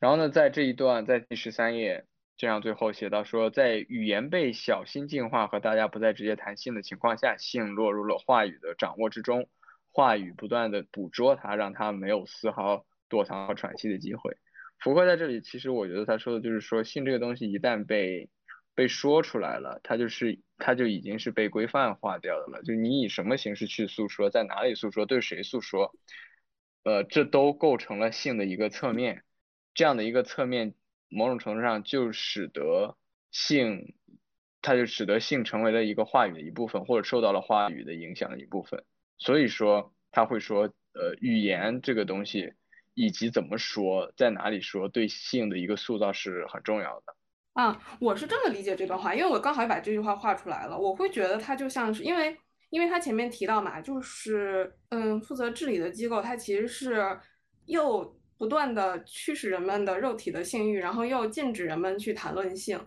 [0.00, 2.06] 然后呢，在这一段在第十三页。
[2.38, 9.48] 这样最后写到说，在语言被小心净化和大家不再直接谈性的情况下，性落入了话语的掌握之中，
[9.90, 14.36] 话语不断的捕捉它，让它没有丝毫躲藏和喘息的机会。
[14.78, 18.30] 福柯在这里其实我觉得他说的就是说，性这个东西一旦被
[18.76, 22.62] 被说出来了，它就是它就已经是被规范化掉的了。
[22.62, 25.92] 就你以什么形式去诉说，在哪里诉说，对谁诉说，
[26.84, 29.24] 呃，这都构成了性的一个侧面，
[29.74, 30.74] 这样的一个侧面。
[31.08, 32.96] 某种程度上就使得
[33.30, 33.94] 性，
[34.60, 38.84] 它就使得性成为了一个话语的一部分，或者受到了话语的影响的一部分。
[39.18, 42.52] 所以说他会说，呃，语言这个东西
[42.94, 47.14] 以及怎么说，在哪里说，对性的一个塑造是很重要的。
[47.54, 50.78] 啊，我是这么理解这段话，因为我刚好也把这句话画出来了。
[50.78, 52.36] 我会觉得它就像是，因为
[52.70, 57.18] 因为他前面提到嘛，就是嗯，负责治理的机构，它其实是
[57.66, 58.17] 又。
[58.38, 62.80] 不断的驱使人们的肉体的性欲，然后又禁止人们去谈论性，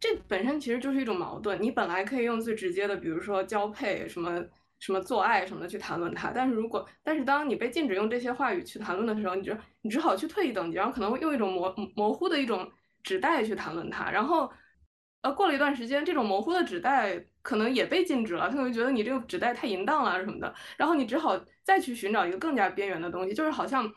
[0.00, 1.60] 这本身其实就是一种矛盾。
[1.60, 4.42] 你本来可以用最直接的，比如说交配、什么
[4.80, 14.50] 什么做爱什么的去谈论它，但是如果但是当你被禁止用这些话语去谈论的时候，你就你只好去退一等级，然后可能用一种模模糊的一种纸袋去谈论它，然后
[15.20, 23.92] 呃过了一段时间，这种模糊的纸袋可能也被禁止了，他会觉得你这个纸袋太淫荡了什么的，然后你只好再去寻找一个更加边缘的东西，就是好像。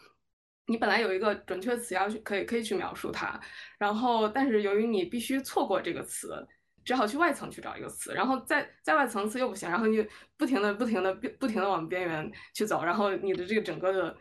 [0.67, 3.39] 你本来有一个准确词要去可以可以去描述它，
[3.77, 6.47] 然后但是由于你必须错过这个词，
[6.83, 10.05] 只好去外层去找一个词，然后在在外层次又不行，然后你
[10.37, 14.17] 不停的不停的不停的往边缘去走，然后你的这个整个的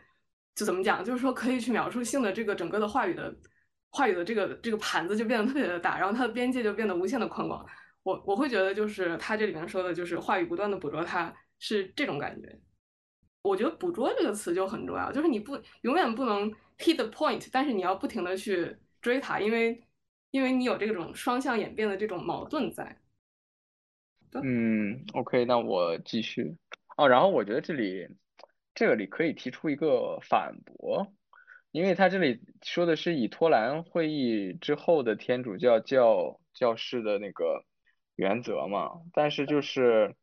[0.53, 3.35] 就怎么讲，就是说可以去描述性的这个整个的话语的
[3.89, 7.65] 话语的这个这个盘子就变得特别的大，然后它的边界就变得无限的宽广。
[8.03, 12.59] 我我会觉得就是他这里面说的就是话语不断的捕捉它是这种感觉。
[13.45, 19.81] 我觉得“捕捉”这个词就很重要，就是你不永远不能 hit the point，但是你要不停的去追它，因为
[20.31, 22.97] 因为你有这种双向演变的这种矛盾在。
[24.43, 26.57] 嗯，OK，那我继续。
[26.97, 28.07] 哦，然后我觉得这里
[28.73, 31.13] 这里可以提出一个反驳，
[31.71, 37.63] 因为他这里说的是以托兰会议之后的天主教教教士的那个
[38.15, 40.15] 原则嘛，但是就是，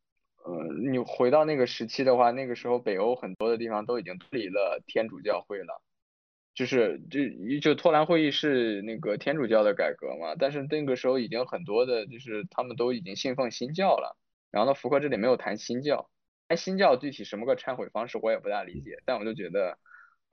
[0.44, 5.82] 呃，你回到那个时期的话，那个时候北欧很多的地方都已经脱离了天主教会了，
[6.54, 7.20] 就是就
[7.60, 14.16] 就托兰会议是那个天主教的改革嘛，但是那个时候已经很多的，就是他们都已经信奉新教了，
[14.50, 16.10] 然后呢，福克这里没有谈新教，
[16.48, 19.78] 谈新教具体什么个忏悔方式我也不大理解，但我就觉得。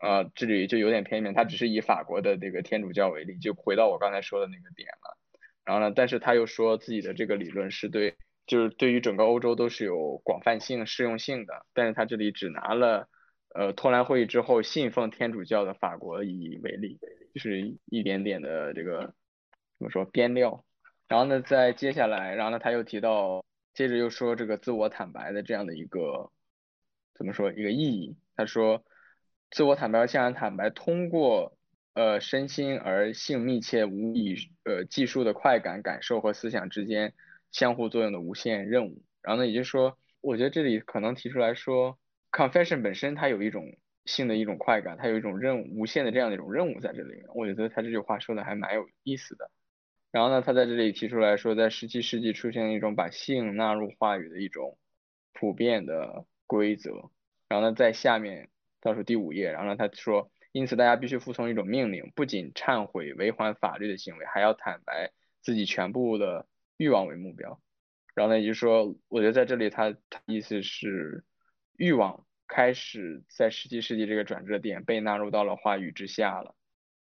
[0.01, 5.17] 呃，这里就有点偏面，他只是以法国的这个天主教为例，就回到我刚才说的那个点了。
[5.65, 8.15] 然后呢，但是他又说自己的这个理论是对，
[8.49, 11.65] 就是对于整个欧洲都是有广泛性、适用性的。
[11.73, 13.07] 但是他这里只拿了
[13.55, 16.99] 呃托兰会议之后信奉天主教的法国以为例，
[17.33, 19.13] 就是一点点的这个
[19.77, 20.65] 怎么说边料。
[21.07, 26.31] 然后呢，在接下来，然后呢他又提到，接着又说这个自我坦白的这样的一个
[27.13, 28.83] 怎么说一个意义，他说。
[29.51, 31.57] 自我坦白和向人坦白，通过
[31.95, 37.15] 呃身心而性密切无以呃计数的快感感受和思想之间
[37.51, 39.03] 相互作用的无限任务。
[39.21, 41.97] 然后呢，也就是说，我觉得这里可能提出来说
[42.31, 47.25] ，confession 本身它有一种性的一种快感，它有一种任务无限的这样的一种任务在这里面。
[47.35, 49.51] 我觉得他这句话说的还蛮有意思的。
[50.11, 54.77] 然后呢，他在这里提出来说，在十七世纪出现一种把性纳入话语的一种
[55.33, 57.11] 普遍的规则。
[57.47, 58.49] 然后呢，在下面。
[58.81, 66.47] 倒数第五页，然后呢，他说，因此大家必须服从一种命令，不仅忏悔违反法律的行为，还要坦白自己全部的
[66.79, 67.61] 欲望为目标。
[68.15, 71.23] 然后呢，也就是说，我觉得在这里他他意思是，
[71.77, 76.55] 欲望开始在十七世纪这个转折点被纳入到了话语之下了，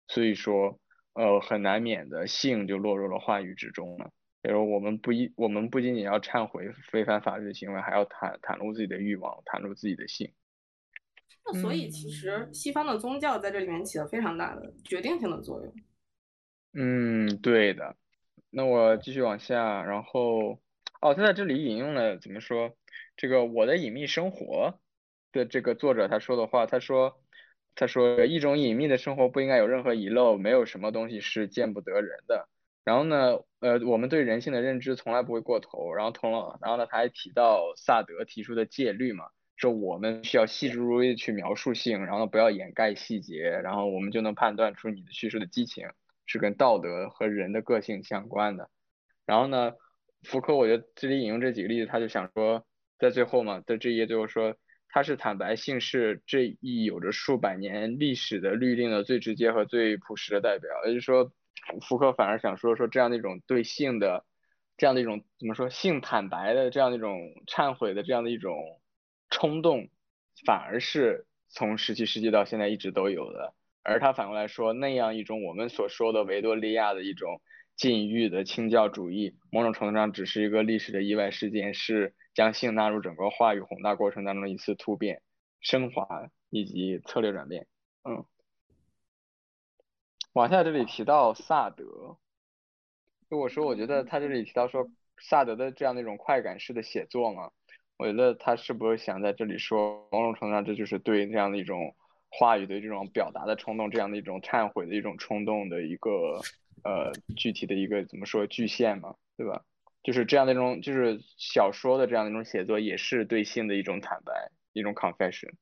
[0.09, 0.79] 所以说，
[1.15, 4.11] 呃，很难免的性就落入了话语之中了。
[4.43, 10.33] 比如我们不一，我们不仅仅要忏悔违反法律的行为，还要袒袒露自己的欲望，袒露自己的性。
[11.45, 15.75] 那所以其实西方的宗教在这里面起了非常大的决定性的作用。
[16.75, 17.97] 嗯，对的。
[18.51, 20.61] 那我继续往下，然后
[21.01, 22.77] 哦，他在这里引用了怎么说？
[23.17, 24.75] 这个《我的隐秘生活》
[25.39, 27.21] 的这个作者他说的话，他说，
[27.75, 32.49] 他说一种隐秘的生活不应该有任何遗漏，没有什么东西是见不得人的。
[32.85, 35.93] 然后呢，呃，我们对人性的认知从来不会过头。
[35.93, 39.27] 然后同了，然后呢，他还提到萨德提出的戒律嘛。
[39.57, 45.89] 说我们需要细致入微去描述性，然后不要掩盖细节，然后我们就能判断出你的叙述的激情
[46.29, 48.71] 是跟道德和人的个性相关的。
[49.27, 49.73] 然后呢，
[50.23, 52.65] 福柯我觉得这里引用这几个例子，他就想说，
[53.01, 54.55] 在最后嘛，在这一页最后说，
[54.89, 60.71] 他是坦白性是这一有着数百年历史的律令的最直接和最朴实的代表。
[60.87, 61.33] 也就是说，
[61.83, 64.25] 福柯反而想说说这样的一种对性的
[64.77, 68.55] 这样的一种怎么说性坦白的这样的一种忏悔的这样的一种。
[69.31, 69.91] 冲动
[70.47, 77.41] 反而是从十七世纪到现在一直都有的，而他反过来说，那样一种我们所说的维多利亚的一种
[77.77, 85.23] 禁欲的清教主义，某种程度上只是一个历史的意外事件，是将性纳入整个话语宏大过程当中的一次突变、
[85.61, 87.67] 升华以及策略转变。
[88.05, 88.25] 嗯，
[90.33, 92.19] 往下这里提到萨德，
[93.31, 97.51] 就我说，我觉得他这里提到说萨德的这样的一种快感式的写作嘛。
[97.97, 101.97] 我觉得他是不是想在这里说，某种程度上这就是对这样的一种
[102.31, 106.41] 话语的这种表达的冲动，这样的一种忏悔的一种冲动的一个
[106.85, 109.65] 呃具体的一个怎么说具现嘛，对吧？
[110.03, 115.53] 就是这样的一种就是小说的这样的一种写作，也是对性的一种坦白，一种 confession。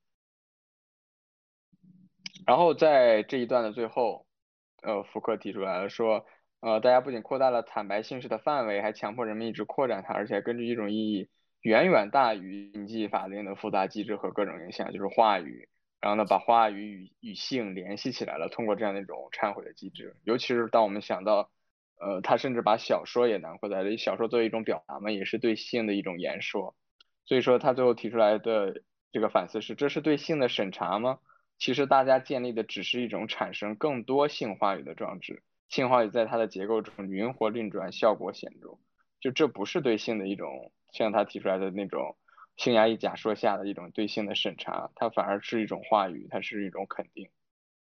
[2.47, 4.27] 然后在这一段的最后，
[4.83, 6.27] 呃，福克提出来了说，
[6.61, 11.29] 呃，大家不仅扩大了坦白性事的范围，还强迫人们一直扩展它，而且根据一种意义。
[11.63, 15.69] 远远大于经济法令的复杂机制和各种影响，就是话语，
[16.01, 21.51] 然后呢，把话语与与性联系起来了，通过这样的一种忏悔的机制，尤其是当我们想到，
[21.99, 26.77] 呃，他甚至把小说也囊括在里，小说作为一种表达嘛，也是对性的一种言说，
[27.25, 28.83] 所以说他最后提出来的
[29.13, 31.19] 这个反思是，这是对性的审查吗？
[31.59, 38.79] 其实大家建立的只是一种产生更多性话语的装置，性话语在它的结构中灵活运转，效果显著，
[39.21, 40.73] 就这不是对性的一种。
[40.93, 42.17] 像他提出来的那种
[42.57, 47.31] 性压抑假说下的一种对性的审查，它反而是一种话语，它是一种肯定。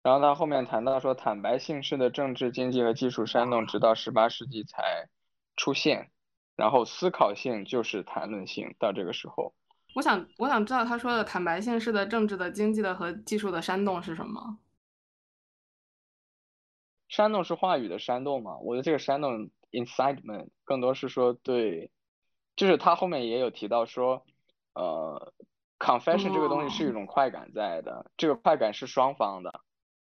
[0.02, 5.08] 然后他后面谈到说，坦白性式的政治、经济和技术煽动，直到十八世纪才
[5.56, 6.10] 出现。
[6.54, 9.54] 然后思考性就是谈论性，到这个时候，
[9.94, 14.58] 我想我想知道他说的坦白性式的政治的、经济的和技术的煽动是什么？
[17.08, 18.58] 煽动是话语的煽动嘛？
[18.58, 21.90] 我的这个煽动 incitement 更多是说对。
[22.54, 24.26] 就是他后面也有提到说，
[24.74, 25.32] 呃
[25.78, 29.60] ，confession 这个东西是一种快感在的，这个快感是双方的，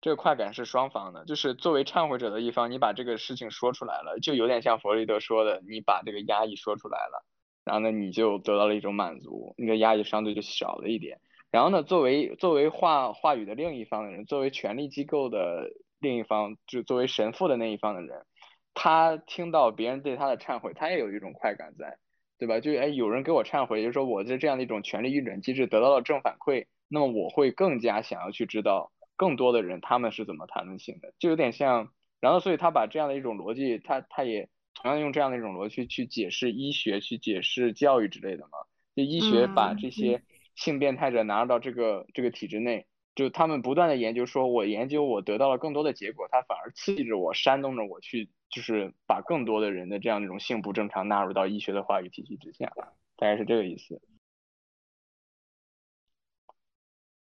[0.01, 7.26] 这个快感是双方的，就是作为忏悔者的一方，你把这个事情说出来了，就有点像弗洛伊德说的，你把这个压抑说出来了，
[7.64, 11.20] 然后呢，你就得到了一种满足，你的压抑相对就小了一点。
[11.51, 18.26] 然后呢，作为作为话话语的另一方的人，作为权力机构的另一方，就作为神父的那一方的人，
[18.74, 21.97] 他听到别人对他的忏悔，他也有一种快感在，
[22.38, 22.60] 对吧？
[22.60, 28.92] 就哎，有人给我忏悔，就是说我的这样的一种权力运转机制得到了正反馈，那么我会更加想要去知道。
[29.18, 38.58] 更多的人他们是怎么谈论性的，就有点像，然后所以他把这样的一种逻辑，他他也同样用这样的一种逻辑去解释医学，去解释教育之类的嘛。
[38.94, 40.22] 就医学把这些
[40.56, 52.74] 性变态者纳入到这个这个体制内，就他们不断的研究，说我研究我得到了更多的结果，他反而刺激着我，煽动着我去，就是把更多的人的这样一种性不正常纳入到医学的话语体系之下，
[53.16, 54.01] 大概是这个意思。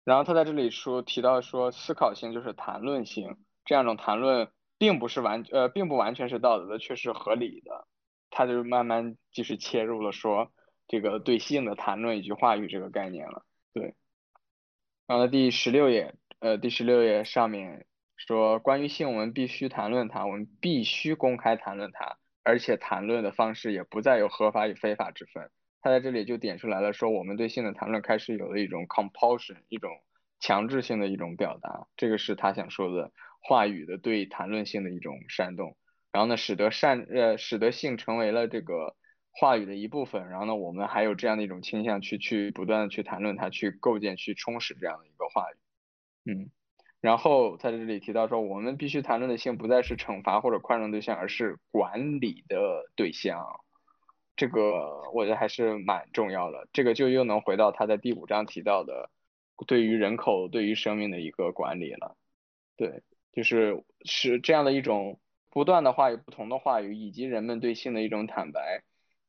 [0.04, 7.86] 然后他在这里说提到说思考性就是谈论性，这样一种谈论并不是完呃并不完全是道德的，却是合理的。
[8.30, 10.54] 他就慢慢就是切入了说
[10.88, 13.46] 这个对性的谈论以及话语这个概念了。
[13.74, 13.94] 对。
[15.12, 17.86] 然后第十六页呃第十六页上面
[18.16, 25.50] 说关于性我们必须谈论它，我们必须公开谈论它，而且谈论的方式也不再有合法与非法之分。
[25.82, 29.92] 他在这里就点出来了，说我们对性的谈论开始有了一种 compulsion，一种
[30.40, 35.76] 强制性的一种表达，这个是他想说的话语的对谈论性的一种煽动，
[36.14, 38.96] 然后呢，使得善呃使得性成为了这个
[39.32, 46.50] 话语的一部分，然后呢，我们还有这样的一种倾向去去不断的去谈论它，去构建去充实这样的一个话语，嗯，
[47.00, 53.46] 然后在这里提到说，我们必须谈论的性不再是惩罚或者宽容对象，而是管理的对象。
[54.36, 59.10] 这个我觉得还是蛮重要的，这个就又能回到他在第五章提到的，
[59.68, 62.18] 对于人口、对于生命的一个管理了。
[62.76, 63.04] 对，
[63.34, 65.20] 就是是这样的一种
[65.52, 68.82] 不断的话语、不同的话语，以及人们对性的一种坦白，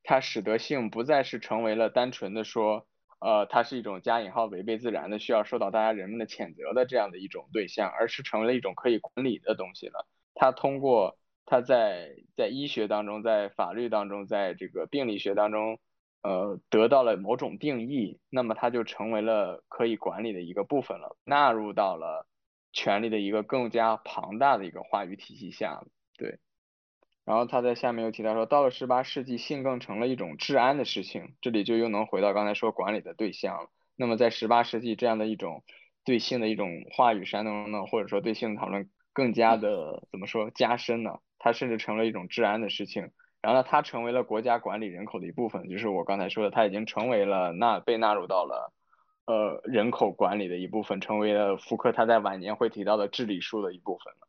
[0.03, 2.87] 它使得性不再是成为了单纯的说，
[3.21, 10.07] 呃，它是一种加引号违背自然的，需要受到大家人们的谴责的这样的一种对象，而是成为了一种可以管理的东西了。
[10.35, 11.19] 它通过。
[11.45, 15.81] 它在在医学当中，在法律当中，在这个病理学当中，
[16.23, 22.29] 呃，得到了某种定义，那么它就成为了可以管理的一个部分了，纳入到了
[22.73, 25.83] 权力的一个更加庞大的一个话语体系下。
[26.17, 26.39] 对。
[27.25, 33.71] 然后他在下面又提到说，到了十八世纪，性更成了一种治安的事情，这里就又能回到刚才说管理的对象了。
[33.97, 35.63] 那么在十八世纪这样的一种
[36.05, 41.21] 对性的一种话语煽动呢，或者说对性的讨论更加的怎么说加深呢？
[41.39, 43.11] 它甚至成了一种治安的事情，
[43.41, 48.73] 然后呢，它成为了国家管理人口的一部分，就是我刚才说的，它已经成为了纳被纳入到了
[49.27, 54.29] 呃人口管理的一部分，成为了福柯他在晚年会提到的治理术的一部分了。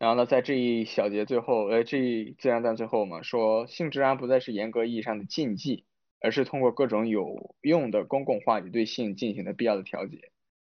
[0.00, 5.84] 然后呢，在这一小节最后，呃，这一自然段最后嘛，说性治安不再是严格意义上的禁忌，
[6.20, 10.32] 而是通过各种有用的公共话语对性进行的必要的调节。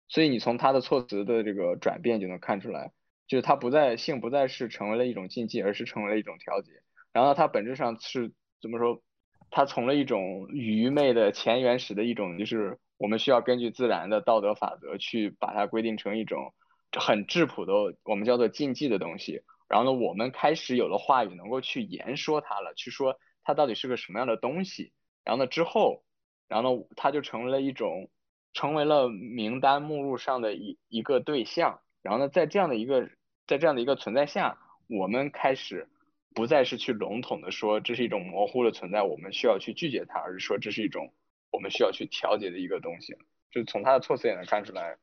[0.08, 2.92] 所以你从他的措辞的这个转变就能看出来。
[3.26, 6.72] 就是它不再性不再是成为了一种禁忌，而是成为了一种调节。
[7.10, 9.02] 然后它本质上是怎么说？
[9.50, 16.52] 它从了一种愚昧的前原始的一种，就是我们需要根据自然的道德法则去把它规定成一种
[17.00, 17.72] 很质朴的，
[18.04, 19.42] 我们叫做禁忌的东西。
[19.68, 24.92] 然后呢，我们开始有了话语能够去言说它了，去说它到底是个什么样的东西。
[25.24, 26.04] 然后呢之后，
[26.48, 28.10] 然后呢它就成为了一种，
[28.52, 31.80] 成为了名单目录上的一一个对象。
[32.02, 33.08] 然后呢，在这样的一个
[33.46, 35.88] 在这样的一个存在下，我们开始
[36.34, 41.12] 不再是去笼统的说这是一种模糊的存在，我们需要去拒绝它，而是说这是一种
[41.50, 43.16] 我们需要去调节的一个东西。
[43.50, 44.98] 就从他的措辞也能看出来，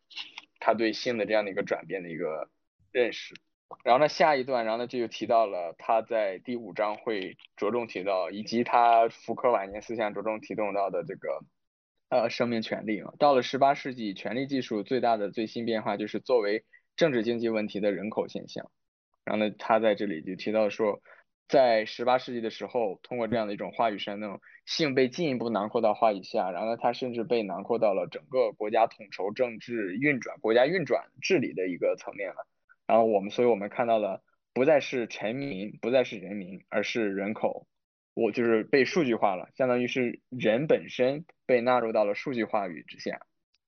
[0.62, 2.50] 他对性的这样的一个转变的一个
[2.94, 3.36] 认识。
[3.86, 11.40] 然后呢，下一段，然后呢，这就提到了他在第五章会着重提到，以及他福柯晚年思想着重提动到的这个
[12.10, 13.14] 呃生命权利嘛。
[13.18, 16.66] 到了十八世纪，权力技术最大的最新变化就是作为
[16.98, 18.70] 政治经济问题的人口现象，
[19.24, 21.02] 然后呢，他在这里就提到说，
[21.52, 32.48] 在十八世纪的时候，通过这样的一种话语煽动，性被进一步囊括到话语下，然后呢，它甚至被囊括到了整个国家统筹政治运转、国家运转治理的一个层面了。
[32.88, 34.24] 然后我们，所以我们看到了，
[34.54, 37.68] 不再是臣民，不再是人民，而是人口，
[38.14, 43.20] 我就是被数据化了，相当于是人本身被纳入到了数据话语之下。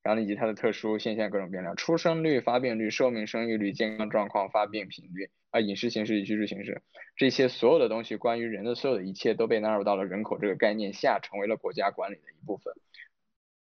[0.04, 6.82] 然后以及它的特殊现象各种变量，出生率、发病率、寿命、生育率、健康状况、发病频率啊、饮食形式与居住形式，
[7.16, 12.74] 这些所有的东西，关于人的所有的一切都被纳入到了人口这个概念下，成为了国家管理的一部分。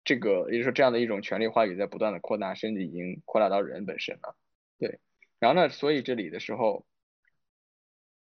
[0.04, 4.36] 这个也就是说，这样的一种权力话语在不断的扩大，甚至已经扩大到人本身了。
[4.80, 5.00] 对，
[5.40, 6.86] 然后呢，所以这里的时候，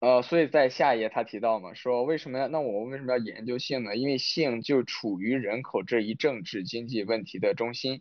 [0.01, 3.97] 呃，所以在下一页他提到嘛，说为什么要那我们为什么要研究性呢？
[3.97, 8.01] 因为性就处于人口这一政治经济问题的中心，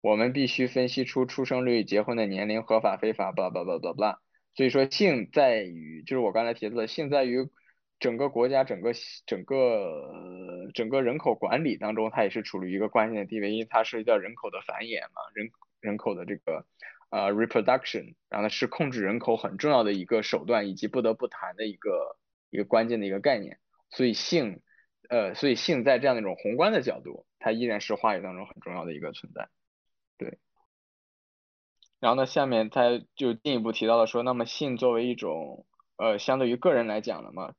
[0.00, 4.18] 我们必须分析出出生率、结婚的年龄、合法非法，巴拉巴拉巴拉巴拉。
[4.54, 7.46] 所以说性在于，就是我刚才提到的，性在于
[7.98, 8.92] 整个国家、整个
[9.26, 16.64] 整个整个人口管理当中，它也是处于一个关键的地位，因为它涉及到人口的繁衍嘛，人人口的这个
[17.14, 22.16] 呃 reproduction，然后呢是控制人口很重要的一个手段，以及不得不谈的一个
[22.50, 23.60] 一个关键的一个概念。
[23.90, 24.62] 所以性，
[25.08, 29.48] 呃，所以性在这样的一种宏观的角度，它依然是话语当中很重要的一个存在，
[30.18, 30.38] 对。
[32.00, 37.54] 然后呢，下面他就进一步提到了说，那么性作为一种，呃，相对于个人来讲的嘛，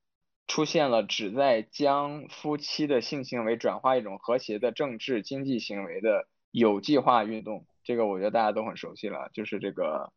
[0.48, 7.66] 出现了旨在将夫妻的性行为转化一种和谐的政治经济行为的有计划运动。
[7.86, 10.12] 这个我觉得大家都很熟悉了，就是这个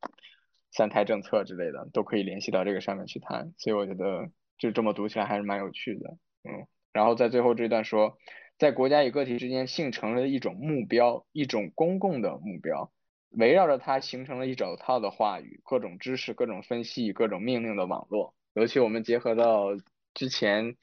[0.73, 3.53] 三胎政策之类的，都可以联系到这个上面去谈。
[3.59, 6.67] 所以我觉得就这么读起来还是蛮有趣的，嗯。
[6.93, 8.17] 然后在最后这段说，
[8.59, 12.91] 在国家与个体之间，性成了一种目标，一种公共的目标。
[13.31, 18.35] 围绕着它形成了一整套的话语，各种知识、各种分析、各种命令的网络。
[18.55, 19.77] 尤其我们结合到
[20.15, 20.77] 之前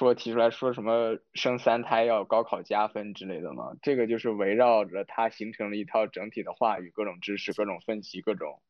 [0.00, 8.62] 说提出来说什么生三胎要高考加分之类的嘛，这个就是围绕着它形成了一套整体的话语、各种知识、各种分析、各种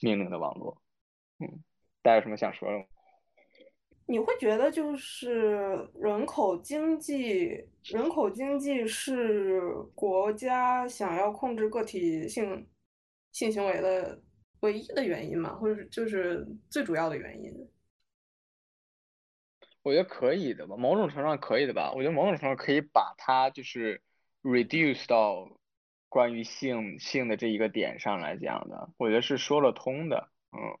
[0.00, 0.80] 命令的网络。
[1.40, 1.64] 嗯，
[2.00, 2.84] 大家有什么想说的吗？
[4.06, 9.60] 你会觉得就是人口经济，人口经济是
[9.96, 12.68] 国家想要控制个体性
[13.32, 14.22] 性行为的
[14.60, 15.56] 唯一的原因吗？
[15.56, 17.52] 或者就是最主要的原因？
[19.82, 21.92] 我觉得可以的吧，某种程度上可以的吧。
[21.94, 24.02] 我觉得某种程度可以把它就是
[24.42, 25.48] reduce 到
[26.08, 30.28] 关于性性的这一个点上来讲的，我觉得是说得通的。
[30.52, 30.78] 嗯，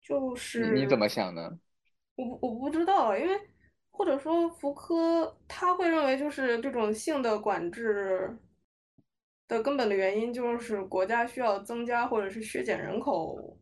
[0.00, 1.58] 就是你怎么想呢？
[2.16, 3.40] 我我不知道，因为
[3.90, 8.38] 或者说福柯他会认为就是这种性的管制
[9.46, 13.56] 的根本的原因就是国家需要增加或者是削减人口。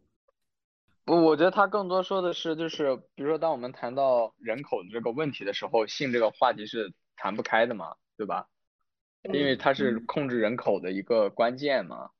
[1.07, 8.49] 不，我觉得他更多说的是就是比如说当我们谈到人口的这个问题的时候，性这个话题是谈不开的嘛，对吧？
[9.33, 12.11] 因为它是控制人口的一个关键嘛。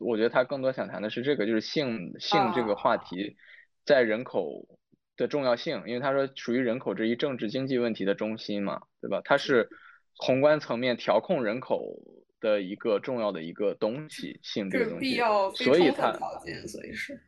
[0.00, 3.36] 我觉得他更多想谈的是这个，就是性性这个话题
[3.84, 4.66] 在人口。
[5.16, 9.20] 的重要性，因为他说属于人口这一政治经济问题的中心嘛，对吧？
[9.22, 9.68] 它是
[10.16, 11.94] 宏观层面调控人口
[12.40, 15.18] 的一个重要的一个东西，性这个东西，
[15.62, 16.10] 所以它
[16.66, 17.20] 所以是，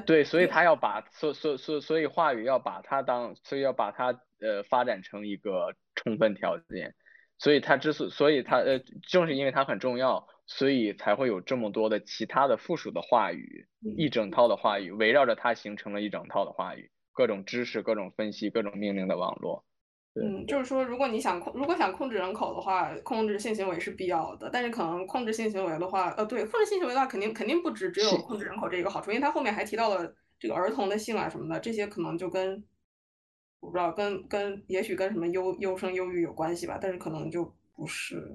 [0.06, 6.94] 对，所以他要把所所所所以话语要把它当，所以要把它呃发展成一个充分条件，
[7.38, 10.26] 所以它之所所以它呃正是因为它很重要。
[10.46, 13.66] 所以才会有这么多的其他的附属的话语，
[13.96, 19.64] 一整套的话语围绕着它形成了一整套的话语，各种知识、各种分析、各种命令的网络。
[20.14, 24.48] 嗯，就是说，如果你想控，如果想控制人口的话，控制性行为是必要的。
[24.52, 32.62] 但是可能控制性行为的话，呃，对，控制性行为的话，肯定肯定不止只有控制人口这一个好处，因为它后面还提到了这个儿童的性啊什么的，这些可能就跟
[33.60, 38.30] 我不知道跟跟也许跟什么优优生优育有关系吧，但是可能就不是。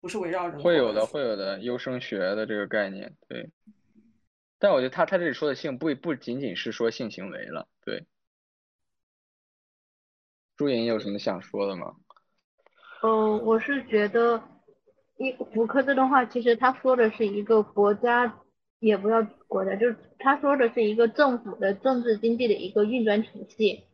[0.00, 3.50] 不是围绕着会有的，会有的优生学的这个概念，对。
[4.60, 8.06] 但我觉得他他这里说的性不不仅仅是说性行为了，对。
[10.58, 11.94] 朱莹有什么想说的吗？
[13.04, 14.42] 嗯，我是觉得，
[15.16, 18.40] 一福柯这段话其实他说的是一个国家，
[18.80, 23.84] 也不要国家，就是他说的是一个政府的政治经济的一个运转体系。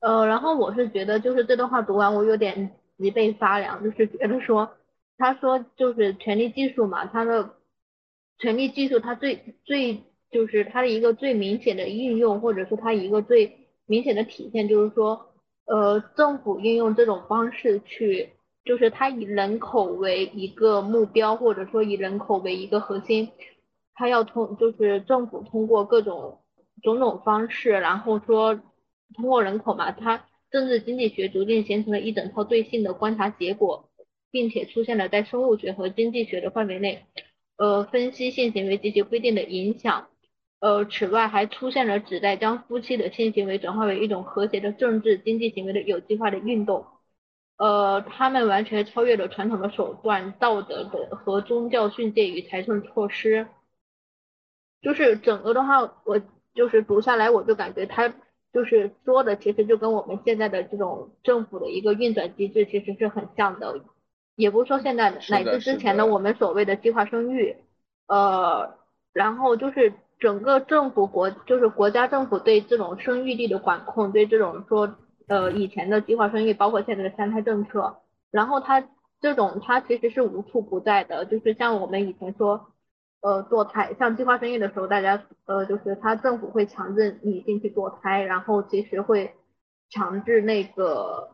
[0.00, 4.70] 呃，然后我是觉得就是这段话读完我有点脊背发凉，就是觉得说。
[5.16, 7.54] 他说就是权力技术嘛，他的
[8.38, 15.33] 权力技术，它最最就是它的一个最明显的应用，或者说它一个最明显的体现，就是说，
[15.66, 18.30] 呃，政府运用这种方式去，
[18.64, 23.30] 就是它以人口为一个目标，或者说以人口为一个核心，
[23.94, 26.40] 它要通，就是政府通过各种
[26.82, 28.54] 种种方式，然后说
[29.14, 33.88] 通过人口嘛，它政治经济学逐渐形成了一整套对性的观察结果。
[34.34, 37.06] 并且出现了在生物学和经济学的范围内，
[37.56, 40.08] 呃，分析性行为及其规定的影响。
[40.64, 46.86] 呃，此外还出现了旨在将夫妻的性行为转化为一种和谐的政治经济行为的有计划的运动。
[47.58, 53.46] 呃，他们完全超越了传统的手段、道德的和宗教训诫与财政措施。
[54.80, 56.18] 就是整个的话，我
[56.54, 58.14] 就是读下来，我就感觉他
[58.50, 63.82] 就是说的，其实就跟我们现在的这种政府的一个运转机制其实是很像的。
[64.34, 67.54] 也不是说现在的，乃至之前的我们所谓的计划生育，
[68.06, 68.78] 呃，
[69.12, 74.94] 然后就是整个政府国就是国家政府对这种生育力的管控，对这种说
[75.28, 77.96] 呃以前的计划生育，包括现在的三胎政策，
[78.30, 78.88] 然后它
[79.20, 82.72] 这种它其实是无处不在的，就是像我们以前说
[83.20, 89.34] 呃堕胎，像计划生育的时候，大家呃就是他政府会强制女性去堕胎，然后其实会
[89.90, 91.30] 强制那个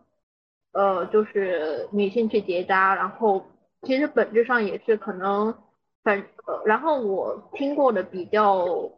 [0.72, 3.46] 呃就是女性去结扎，然后
[3.82, 5.54] 其实本质上也是可能。
[6.02, 8.90] 反呃，然后我听过的比较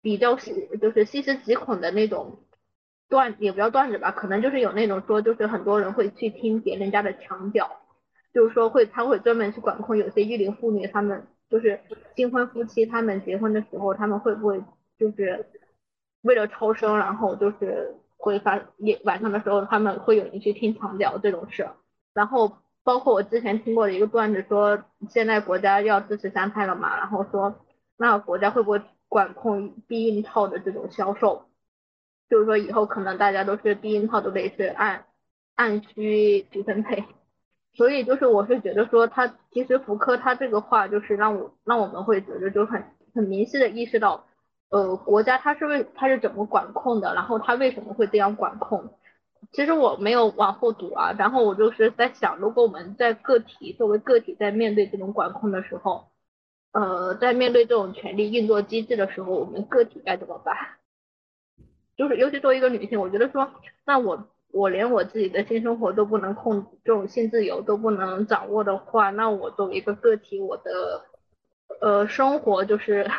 [0.00, 2.38] 比较细，就是细思极恐的那种
[3.08, 7.68] 段，也不叫段子吧，可能就是有那种说，就是很多人会去听别人家的墙角，
[8.32, 11.80] 就是说会他会专门去管控有些育龄妇女，他们就是
[12.14, 14.62] 新婚夫妻，他们结婚的时候，他们会不会
[14.98, 15.46] 就是
[16.22, 21.68] 为了超生，然后就是会发夜晚上的时候，他们会有人去听墙角这种事，
[22.14, 22.58] 然后。
[22.86, 24.80] 包括我之前听过的一个段子，说
[25.10, 27.56] 现在国家要支持三胎了嘛，然后说
[27.96, 31.46] 那国家会不会管控避孕套的这种销售？
[32.30, 35.04] 就是说以后可能大家都是避孕套都得是按
[35.56, 37.04] 按需去分配。
[37.74, 42.84] 所以就是我是觉得说他其实福柯他这个话就是让我让我们会觉得就很
[43.16, 44.26] 很明晰的意识到，
[44.70, 48.90] 呃国家他是为他是怎么管控的，然后他为什么会这样管控？
[49.52, 56.08] 其实我没有往后读啊，然后我就是在想，如果我们在个体作为个体在面对这种管控的时候，
[56.72, 60.54] 呃，在面对这种权力运作机制的时候，我们个体该怎么办？
[61.96, 63.50] 就是尤其作为一个女性，我觉得说，
[63.86, 71.06] 那我我连我自己的性生活都不能控，这种性自由都不能掌握的话，那我作为一个个体，我的
[71.80, 73.10] 呃生活就是，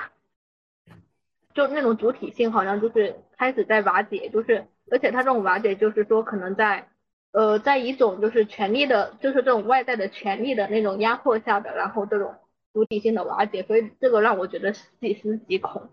[1.55, 4.67] 就那种主体性好像就是开始在瓦解，就是。
[4.89, 6.87] 而且他这种瓦解，就是说可能在，
[7.31, 12.35] 呃，在一种就是权力的，就是这种外在的权力的那种压迫下的，然后这种
[12.73, 15.89] 主体性的瓦解，所以这个让我觉得细思极恐。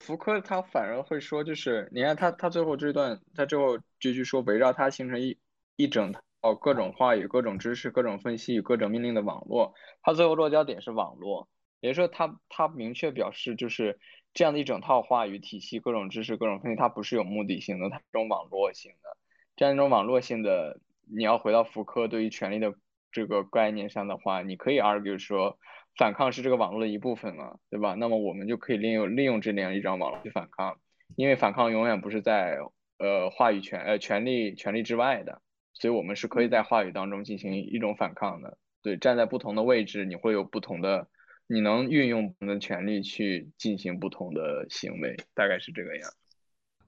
[0.00, 5.38] 福柯他反而会说，就是你看他他最后这段，他最后这句说围绕他形成一
[5.76, 11.48] 一整套各种话语、各种知识、各种分析与各种命令的网络，他最后落脚点是网络，
[11.80, 13.98] 也就是说他他明确表示就是。
[14.36, 19.16] 这样的一整套话语体系、各种知识、各种分析，它不是有目的性的，它是一种网络性的。
[19.56, 20.78] 这样一种网络性的，
[21.10, 22.74] 你要回到福柯对于权力的
[23.10, 25.58] 这个概念上的话，你可以 argue 说，
[25.96, 27.94] 反抗是这个网络的一部分嘛，对吧？
[27.94, 30.78] 那么我们就可以利用利用这样一张网络去反抗，
[31.16, 32.58] 因为反抗永远不是在
[32.98, 35.40] 呃话语权呃权力权力之外的，
[35.72, 38.58] 所以我们是可以在话语当中进行一种反抗的。
[38.82, 41.08] 对，站在不同的位置，你会有不同的。
[41.48, 46.10] 你能运用你的权利去进行不同的行为，大概是这个样。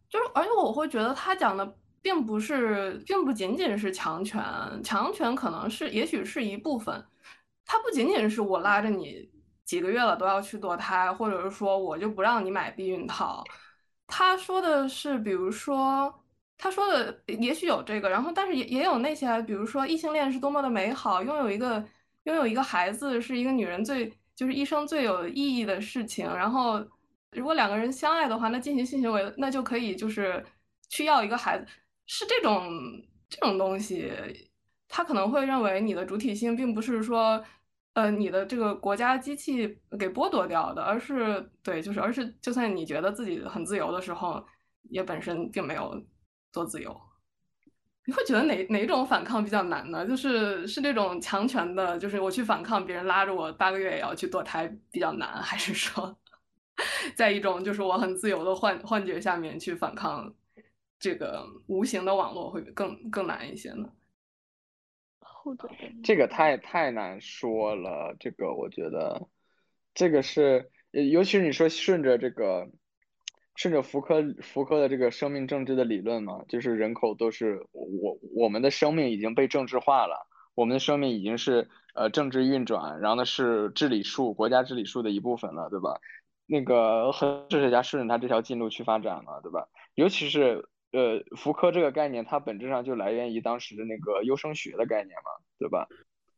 [0.08, 4.42] 就是，而且我会觉得他讲的并不是，并不仅仅是强权，
[4.82, 7.04] 强权可能是，也许是一部分。
[7.64, 9.30] 他不仅仅是我拉着你
[9.64, 13.44] 几个月了都要去堕胎，或者是说我就不让你买避孕套。
[14.08, 16.12] 他说的是，比如说，
[16.56, 21.86] 他说的也许有这个，然后但是也也有那些，比如说异性恋是多么的美好，拥有一个
[22.24, 24.12] 拥有一个孩子是一个女人最。
[24.38, 26.78] 就是一生最有意义的事情，然后
[27.32, 30.46] 如果两个人相爱的话，那进行性行为，那就可以就是
[30.88, 31.66] 去要一个孩子，
[32.06, 32.70] 是这种
[33.28, 34.12] 这种东西，
[34.86, 37.44] 他可能会认为你的主体性并不是说，
[37.94, 44.46] 呃，你的这个国家机器给剥夺掉的，而是对，就是而是就算你觉得自己很自由的时候，
[44.82, 46.00] 也本身并没有
[46.52, 47.07] 多自由。
[48.08, 50.06] 你会觉得哪哪种反抗比较难呢？
[50.06, 56.18] 就是是那种强权的，就是我去反抗别人拉着我八个月也要去堕胎比较难，还是说，
[57.14, 60.34] 在一种就是我很自由的幻幻觉下面去反抗
[60.98, 63.90] 这个无形的网络会更更难一些呢？
[65.20, 65.68] 后者
[66.02, 69.28] 这个太太难说了，这个我觉得
[69.92, 72.70] 这个是，尤其是你说顺着这个。
[73.58, 85.98] 顺着福柯福柯的这个生命政治的理论嘛，就是人口都是我我们的生命已经被政治化了，我们的生命已经是呃政治运转，然后呢是治理术国家治理术的一部分了，对吧？
[86.46, 89.66] 那个很多哲学家顺着他这条进路去发展了，对吧？
[89.96, 95.88] 尤其是呃福柯这个概念，它本质上就来源于当时的那个优生学的概念嘛，对吧？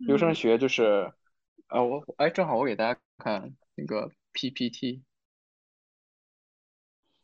[0.09, 1.13] 优生学就是
[1.69, 5.03] 呃我哎正好我给大家看那个 PPT。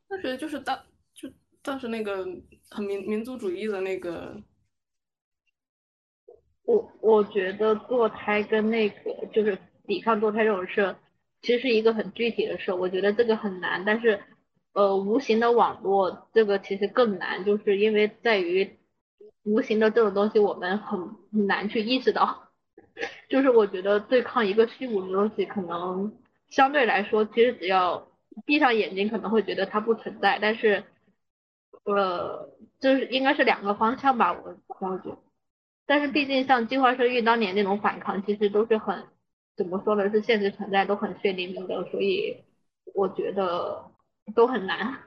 [0.08, 0.78] 但是就是当
[1.14, 1.28] 就
[1.62, 2.24] 当时那个
[2.70, 4.40] 很民民族主义的那个，
[6.64, 8.96] 我我觉得堕胎跟那个
[9.32, 10.96] 就是抵抗堕胎这种事，
[11.42, 12.72] 其实是一个很具体的事。
[12.72, 14.22] 我觉得这个很难，但是
[14.72, 18.78] 呃无形的网络这个其实更难，就是因为在于
[19.42, 22.50] 无形的这种东西我们很难去意识到，
[23.28, 26.16] 就是我觉得对抗一个虚无的东西，可能
[26.48, 28.08] 相对来说，其实只要
[28.44, 30.38] 闭上眼睛，可能会觉得它不存在。
[30.40, 30.84] 但是，
[31.84, 35.16] 呃，就是应该是两个方向吧，我感觉。
[35.86, 39.06] 但是毕竟像计划生育当年那种反抗，其实都是很
[39.56, 40.10] 怎么说呢？
[40.10, 42.44] 是现实存在，都很血淋淋的，所以
[42.94, 43.90] 我觉得
[44.34, 44.98] 都很难。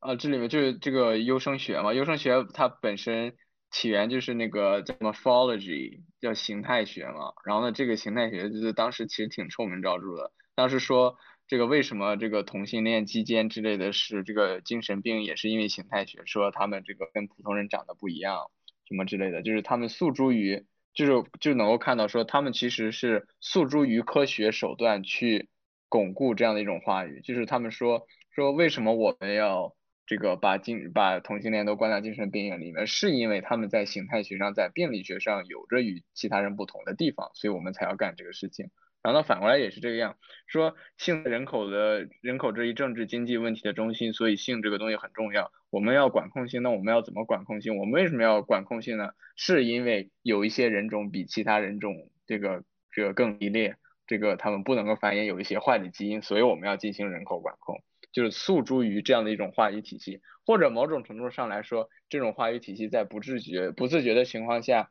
[0.00, 3.36] 啊，这里面就是这个优生学嘛，优生学它本身
[3.70, 7.34] 起源就是那个叫 morphology，叫形态学嘛。
[7.44, 10.32] 然后呢，这个形态学就是当时其实挺臭名昭著的。
[10.54, 18.50] 当时说这个为什么这个同性恋、基奸之类的是这个精神病，也是因为形态学，说他们这个跟普通人长得不一样，
[18.88, 25.48] 什么之类的，就是他们诉诸于，就是就能够看到说他们其实是诉诸于科学手段去
[25.88, 29.74] 巩固这样的一种话语，就是他们说说为什么我们要。
[30.06, 38.72] 这个把精把同性恋都关到精神病院里面，是因为他们在形态学上、在病理学上有着与其他人不同的地方，所以我们才要干这个事情。
[39.02, 45.52] 然后反过来也是这个样，说性人口的人口这一政治经济问题的中心，所以性这个东西很重要。
[45.70, 47.76] 我们要管控性，那我们要怎么管控性？
[47.76, 49.10] 我们为什么要管控性呢？
[49.36, 53.76] 是因为有一些人种比其他人种这个这个更低劣，
[54.06, 57.82] 这个他们不能够繁衍，有一些坏的基因，所以我们要进行人口管控。
[58.12, 64.90] 就是诉诸于这样的一种话语体系，或者某种程度上来说，这种话语体系在不自觉、不自觉的情况下，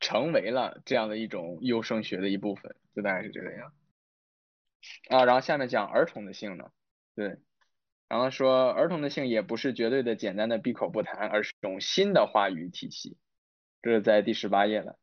[0.00, 3.72] 成为了这样的一种优生学的一部分，就大概是这个样。
[5.08, 6.72] 啊，然后下面讲儿童的性呢，
[7.14, 7.36] 对，
[8.08, 13.16] 然后说儿童的性也不是绝对的简单的闭口不谈，而是一种新的话语体系，
[13.82, 14.98] 这是在第十八页了。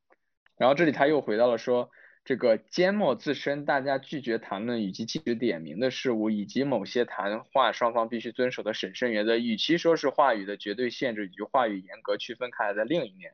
[0.58, 1.90] 然后这里他又回到了说。
[2.26, 13.32] 这个缄默自身，大家拒绝谈论以及禁止点名的事物，以及某些谈话双方必须遵守的审慎原则，与其说是话语的绝对限制与话语严格区分开来的另一面，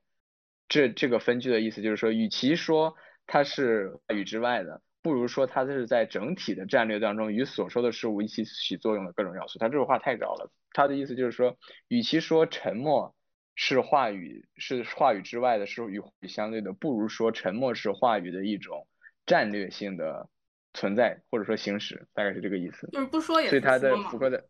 [0.67, 2.95] 这这个分句的意思就是说，与其说
[3.25, 9.59] 它是话语之外的，不如说它是在整体的战略当中与所说的事物一起起作用的各种要素。
[9.59, 11.57] 他这个话太绕了，他的意思就是说，
[11.87, 13.15] 与其说沉默。
[13.55, 18.87] 是话语，是话语之外的，是与话语相对的，不如说沉默是话语的一种
[19.27, 20.27] 战略性的
[20.73, 22.89] 存在，或者说行使，大概是这个意思。
[22.91, 24.47] 就是不说也所以他的福柯的，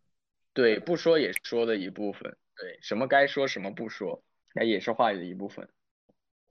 [0.53, 4.23] 对，不说也说的一部分，对，什么该说什么不说，
[4.55, 5.67] 那也是话语的一部分。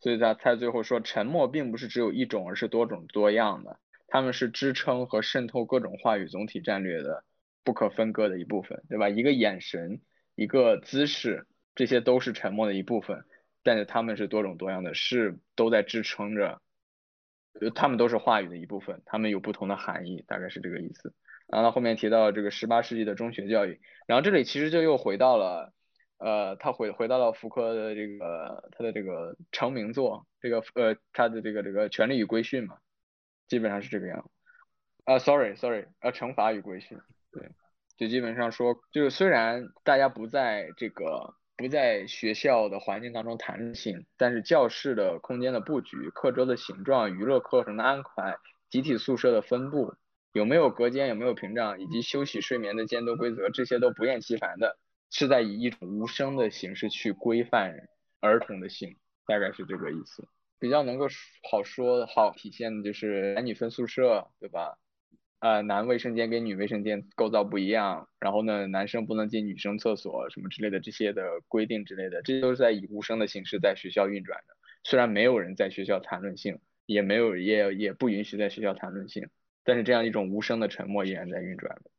[0.03, 3.78] 所以他他最后说，沉默并不是只有一种，而是多种多样的，
[4.09, 7.24] 他们是支撑和渗透各种话语总体战略的
[7.64, 9.09] 不可分割的一部分，对吧？
[9.09, 10.03] 一个眼神，
[10.34, 11.46] 一个姿势。
[11.74, 13.24] 这些都是沉默的一部分，
[13.62, 16.61] 但是他们是多种多样的，是都在支撑着，
[17.59, 21.14] 呃，他们都是话语的一部分，他们有不同的含义，大概是这个意思。
[21.48, 25.72] 然后后面提到这个十八世纪的中学教育，然后这里其实就又回到了，
[26.22, 32.76] 呃，他回回到了福柯的这个他的这个成名作，这个呃他的这个这个权利与规训嘛，
[33.48, 34.30] 基本上是这个样。
[35.04, 36.98] 啊，sorry sorry，呃，惩罚与规训，
[37.32, 37.50] 对，
[37.96, 41.34] 就基本上说，就是虽然大家不在这个。
[41.54, 48.36] 不在学校的环境当中谈论性，但是教室的空间的布局、课桌的形状、娱乐课程的安排、
[48.68, 49.94] 集体宿舍的分布、
[50.32, 54.76] 有没有隔间、有没有屏障，以及休息睡眠的监督规则，这些都不厌其烦的，
[55.12, 57.88] 是在以一种无声的形式去规范
[58.20, 58.96] 儿童的性，
[59.26, 60.26] 大概是这个意思。
[60.58, 61.06] 比较能够
[61.50, 64.78] 好说、好体现的就是男女分宿舍，对吧？
[65.40, 74.54] 呃，男卫生间跟女卫生间构造不一样，然后呢，男生不能进女生厕所什么之类的这些的规定之类的，这都是在以无声的形式在学校运转的。
[74.84, 79.28] 虽然没有人在学校谈论性，也没有也也不允许在学校谈论性，
[79.64, 81.90] 但是这样一种无声的沉默依然在运转的。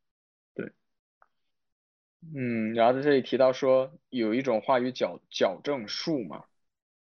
[2.35, 6.45] 嗯，然后在这里提到说有一种话语矫矫正术嘛，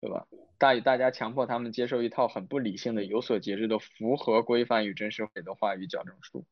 [0.01, 0.27] 对吧？
[0.57, 6.45] 大大家强迫他们接受一套很不理性的、有所节制的、符合规范与真实的话语矫正术。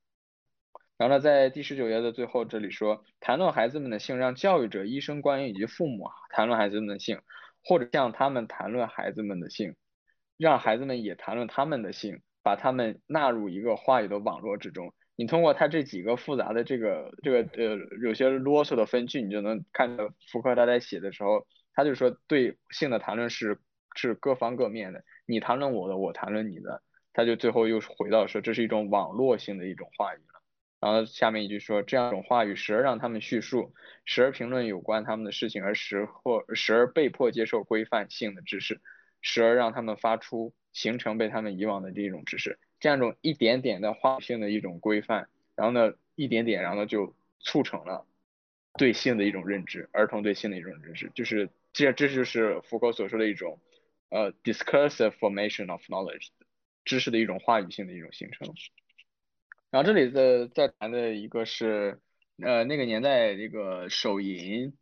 [0.98, 7.20] 然后呢，在第十九页的最后这里说，谈论孩子们的性，让教育者、医生、官员以及父母谈论孩子们的性，
[7.64, 9.76] 或者向他们谈论孩子们的性，
[10.38, 14.94] 让孩子们也谈论他们的性，把他们纳入一个话语的网络之中。
[15.16, 23.60] 你通过他这几个复杂的这个这个呃有些啰嗦的分句，你就能看到福柯他在写的时候，他就说对性的谈论是。
[23.96, 26.82] 是各方各面的，你谈论我的，我谈论你的，
[27.14, 30.42] 他就最后又回到说这是一种网络性的一种话语了。
[30.80, 38.82] 然后下面一句说，这样一种话语时而让他们叙述，时而评论有关他们的事情，而时或时而被迫接受规范性的知识，
[39.22, 48.06] 时而让他们发出形成被他们遗忘的这种知识，这样一种一点点的话语性的一种规范，然后呢一点点，然后呢就促成了
[48.78, 53.60] 对性的一种认知，儿童对性的一种认知，就是这这就是福柯所说的一种。
[54.10, 56.28] 呃 discursive formation of knowledge，
[56.86, 58.54] 知识的一种话语性的一种形成。
[59.72, 62.00] 然后这里的在谈的一个是，
[62.38, 64.78] 呃，那个年代这个手淫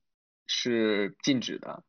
[0.47, 1.85] 是禁止的，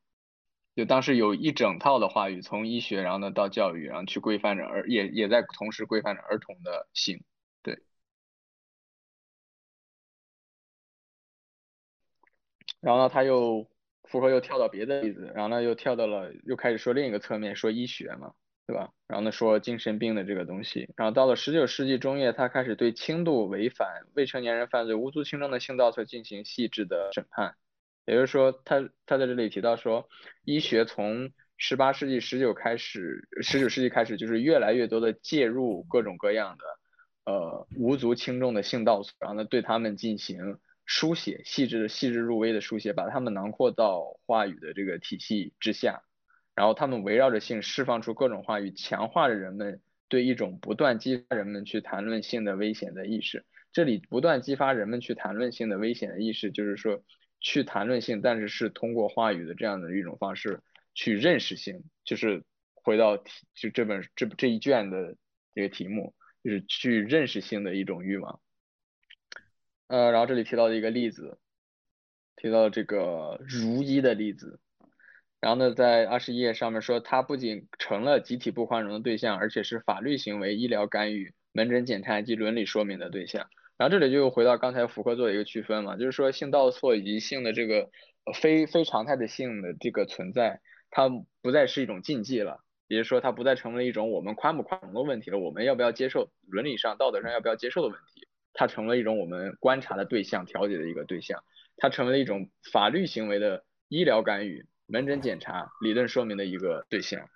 [0.74, 7.22] 就当时有一整套的话语，从医学，然后呢到教育，然后去规范着儿，也也在同时规范着儿童的性，
[7.62, 7.78] 对。
[12.80, 13.68] 然后呢，他又
[14.04, 18.34] 符合又跳到别的例子，然后呢又跳到了又开始说另一个侧面，说医学嘛。
[18.64, 18.92] 对吧？
[19.08, 27.56] 然后呢，说精神病的这个东西，然后到了十九世纪中叶，他开始对轻度违反未成年人犯罪、无足轻重的性盗窃进行细致的审判。
[28.04, 30.08] 也就是说，他他在这里提到说，
[30.44, 46.02] 医学从十八世纪十九开始，十九世纪开始就是越来越多的介入各种各样的呃无足轻重的性道，然后呢对他们进行书写，细致细致入微的书写，把他们囊括到话语的这个体系之下。
[46.54, 53.46] 然后他们围绕着性释放出各种话语，强化着人们对一种不断激发人们去谈论性的危险的意识。
[53.72, 57.02] 这里不断激发人们去谈论性的危险的意识，就是说
[57.42, 60.60] 去谈论性，但是是通过话语的这样的一种方式
[60.94, 61.84] 去认识性。
[62.04, 63.18] 就是回到，
[63.54, 65.16] 就这本这这一卷的
[65.54, 68.40] 这个题目，就是去认识性的一种欲望。
[69.88, 71.38] 呃，然后这里提到的一个例子，
[72.36, 74.58] 提到这个如一的例子。
[75.40, 83.50] 然后呢，在二十一页上面说，他不仅成了集体不宽容的对象，而且是法律行为、医疗干预、门诊检查及伦理说明的对象。
[83.82, 87.90] 然后这里就回到刚才福柯做的一个区分嘛，就是说性倒错以及性的这个
[88.40, 91.08] 非非常态的性的这个存在，它
[91.40, 101.42] 不再是一种禁忌了，也就是说它不再成为一种我们宽不宽容的问题了，我们要不要接受伦理上、道德上要不要接受的问题，它成为一种我们观察的对象、调解的一个对象，
[101.76, 104.64] 它成为了一种法律行为的医疗干预。
[104.86, 107.28] 门诊检查理论说明的一个对象，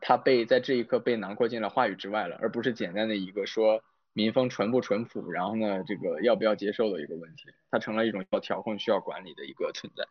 [0.00, 3.82] 它被在这一刻被囊括进了话语之外了，而不是简单的一个说
[4.18, 10.08] 民风淳不淳朴，然后呢这个要不要接受的一个问题，它成了一种要调控、需要管理的一个存在，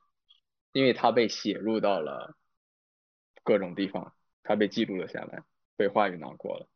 [0.72, 2.38] 因为它被写入到了
[3.44, 5.44] 各种地方，它被记录了下来，
[5.76, 6.70] 被话语囊括了。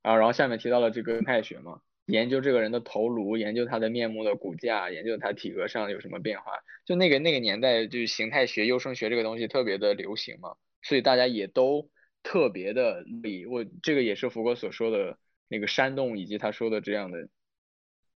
[0.00, 1.82] 啊，然后下面提到了这个形态学嘛。
[2.06, 6.52] 研究这个人的头颅，研究他的面目的骨架，研究他体格上有什么变化。
[6.86, 11.90] 就那个那个年代，就是形态学、优生学这个东西特别的流行嘛，所以大家也都
[12.22, 15.18] 特别的理我这个也是福格所说的
[15.52, 17.28] 那个煽动，以及他说的这样的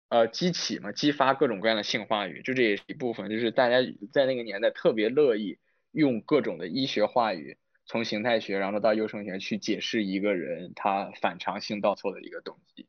[0.09, 3.77] 呃激起嘛，激发各种各样的性话语，就这也是一部分，就是大家
[4.11, 5.57] 在那个年代特别乐意
[5.89, 7.57] 用各种的医学话语，
[7.87, 12.87] 从形态学然后到优生学去解释一个人他反常性倒错的一个动机。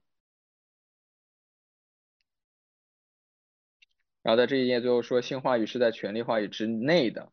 [4.22, 7.32] 然后在这一页最后说，性话语是在权力话语之内的，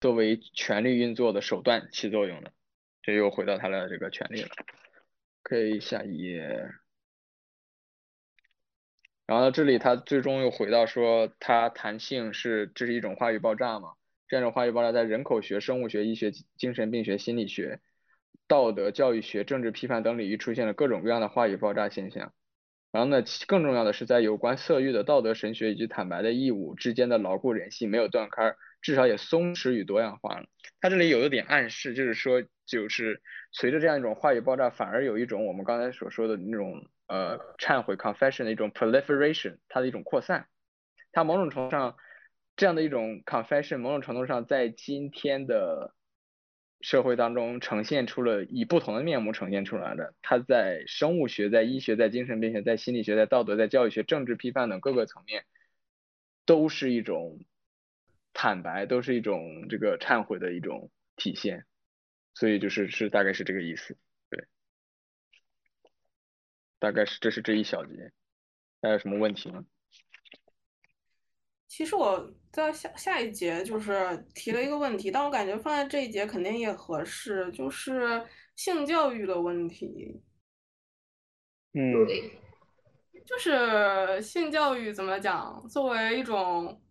[0.00, 2.52] 作为权力运作的手段起作用的。
[3.02, 4.48] 这又回到他的这个权利了。
[5.48, 6.72] 可以下一页。
[9.26, 13.92] 然后这里他最终又回到说，他弹性是这是一种话语爆炸嘛？
[14.26, 17.80] 这样一种话语爆炸在人口学、生物学、医学、精神病学、心理学、
[18.48, 22.32] 道德教育学、政治批判等领域出现了各种各样的话语爆炸现象。
[22.90, 30.46] 然后呢，更重要的是，在有关色欲的道德神学以及坦白的义务之间的牢固联系没有断开，至少也松弛与多样化了。
[30.80, 40.46] 他这里有一点暗示，就是说，就是随着这样一种话语爆炸，反而有一种我们刚才所说的那种呃忏悔 confession 的一种 proliferation，它的一种扩散。
[41.12, 41.96] 它某种程度上，
[42.56, 45.94] 这样的一种 confession，某种程度上在今天的。
[46.82, 55.46] 社会当中呈现出了以不同的面目呈现出来的，它在生物学、在医学、在精神病学、在心理学、在道德、在教育学、政治批判等各个层面，
[56.44, 57.40] 都是一种
[58.34, 61.64] 坦白，都是一种这个忏悔的一种体现。
[62.36, 63.96] 所以就是是大概是这个意思，
[64.28, 64.46] 对，
[66.78, 68.12] 大概是这是这一小节，
[68.82, 69.64] 还有什么问题吗？
[71.66, 78.22] 其实我在下下一节就是提了一个问题，但我感觉放在这一节肯定也合适，就是
[78.54, 80.22] 性教育的问题。
[81.72, 82.06] 嗯，
[83.24, 85.66] 就是性教育怎么讲？
[85.68, 86.82] 作为一种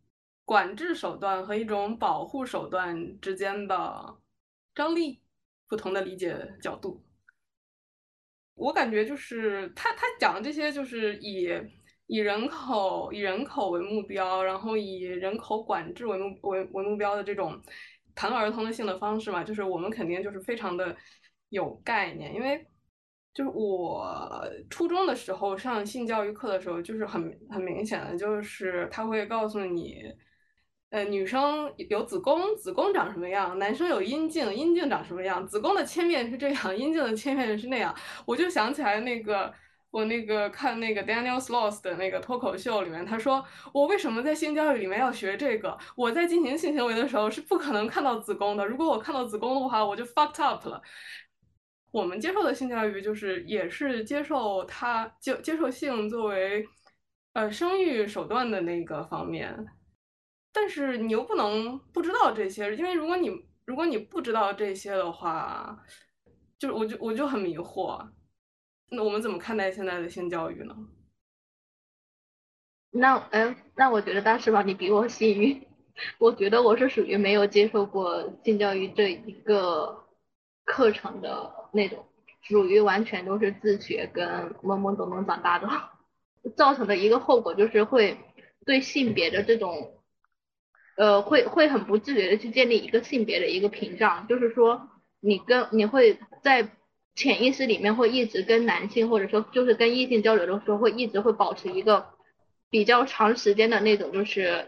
[0.43, 4.17] 管制手段和一种保护手段之间的
[4.73, 5.21] 张力，
[5.75, 7.03] 不同的理解角度。
[8.53, 11.49] 我感觉就是他他讲的这些，就是以。
[12.07, 17.59] 以人口以人口为目标，然后以人口管制为目为为目标的这种
[18.13, 20.95] 谈儿童的性的方式嘛，就是我们肯定就是非常的
[21.49, 22.63] 有概念，因为
[23.33, 24.05] 就是我
[24.69, 30.03] 初中的时候上性教育课的时候，就是很很明显的，就是他会告诉你，
[30.95, 33.59] 呃，女生有子宫，子宫长什么样？
[33.59, 35.45] 男生有阴茎，阴茎长什么样？
[35.45, 37.93] 子宫的切面是这样，阴茎的切面是那样。
[38.25, 39.53] 我就想起来那个，
[39.91, 43.43] 我那个看那个 Daniel Sloss 的那个脱口秀里面，他说
[43.73, 45.77] 我为什么在性教育里面要学这个？
[45.97, 50.81] 我在进行性行为的时候是不可能看到子宫的，如果我看到子宫的话，我就 fucked up 了。
[51.91, 56.65] 我们接受的性教育就是也是接受他接接受性作为
[57.33, 59.53] 呃生育手段的那个方面。
[60.57, 63.29] 但是你又不能不知道这些，因为如果你
[63.65, 65.83] 如果你不知道这些的话，
[66.57, 68.07] 就我就我就很迷惑。
[68.89, 70.73] 那我们怎么看待现在的性教育呢？
[72.91, 75.61] 那哎，那我觉得大师吧，你比我幸运。
[76.19, 80.05] 我觉得我是属于没有接受过性教育这一个
[80.63, 82.07] 课程的那种，
[82.43, 84.25] 属于完全都是自学跟
[84.63, 85.67] 懵懵懂懂长大的，
[86.55, 88.17] 造成的一个后果就是会
[88.65, 89.91] 对性别的这种。
[90.95, 94.89] 呃，会会很不自觉的去建立一个性别的一个屏障，就是说
[95.19, 96.69] 你跟你会在
[97.15, 102.05] 潜意识里面会一直跟男性或者说就是跟异性交流的时候会一直会保持一个
[102.69, 104.65] 比较长时间的那种就是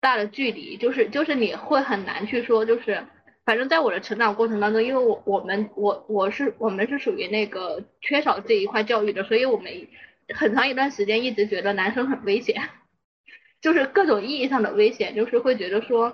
[0.00, 3.04] 大的距离，就是就是你会很难去说就是
[3.44, 9.72] 反正在我的成长过程当中，因为我我们我我是我们是属于那个缺少这一块教育的，所以我们
[10.34, 12.68] 很长一段时间一直觉得男生很危险。
[13.60, 16.12] 就是各种意义上的危险，就是会觉得说，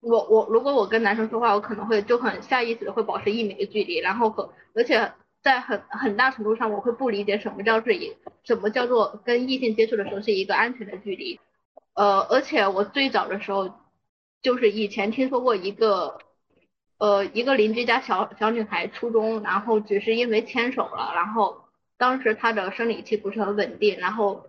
[0.00, 5.12] 我我如果我跟男生说话，我可能会就很下意识的会保持一米的距离，然后和而且
[5.42, 11.38] 在很很大程度上，我会不理解什么叫做以什么叫做跟异性接触的时候是一个安全的距离，
[11.94, 13.70] 呃，而且我最早的时候，
[14.40, 16.18] 就是以前听说过一个，
[16.98, 21.64] 呃，一个邻居家小小女孩初中，然后只是因为牵手了，然后
[21.98, 24.46] 当时她的生理期不是很稳定，然后。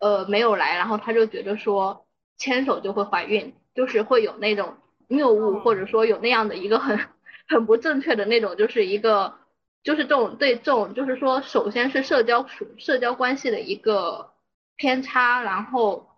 [0.00, 2.06] 呃，没有来，然后他就觉得说
[2.38, 4.78] 牵手就会怀孕，就是会有那种
[5.08, 6.98] 谬误，或者说有那样的一个很
[7.46, 9.34] 很不正确的那种，就是一个
[9.82, 12.46] 就是这种对这种就是说，首先是社交
[12.78, 14.30] 社交关系的一个
[14.76, 16.08] 偏差，然后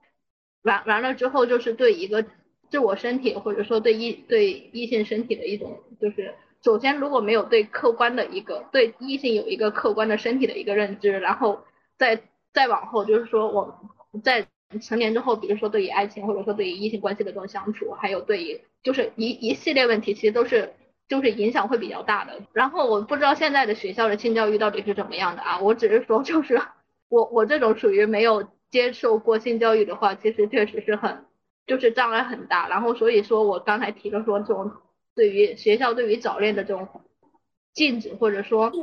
[0.63, 2.25] 完完了之后就是对一个
[2.71, 11.65] 自我身体或者说对异对异性身体的一种，就是首先如果没有对客观的一个对异性有一个客观的身体的一个认知，然后
[11.99, 12.23] 再。
[12.53, 13.81] 再往后就是说，我
[14.23, 14.47] 在
[14.81, 20.75] 成年之后，比如说对于爱情，或者说对于异性关系的这种相处，还有对于就是一一系列问题，其实都是
[21.09, 22.41] 就是影响会比较大的。
[22.53, 25.59] 然后我不知道现在的学校的性教育到底是怎么样的啊？
[25.61, 26.61] 我只是说，就是
[27.09, 31.25] 我我这种属于没有接受过性教育的话，其实确实是很
[31.67, 32.69] 就是障碍很大。
[32.69, 34.73] 然后所以说我刚才提了说，这种
[35.15, 36.89] 对于学校对于早恋的这种。
[37.75, 38.81] 禁止，或者说，对，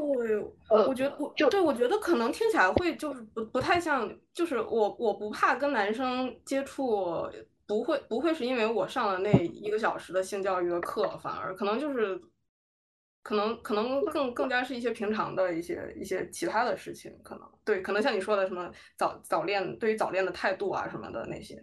[0.70, 7.30] 呃，我觉得我就对我觉得可能听起来会就是不不太像，就是我我不怕跟男生接触，
[7.68, 12.20] 不会不会是因为我上了那一个小时的性教育的课，反而可能就是
[13.22, 21.62] 可能可能更更加是一些平常的一些一些其他的事情，可能对，可能像你说的什么早早恋，对于早恋的态度啊什么的那些，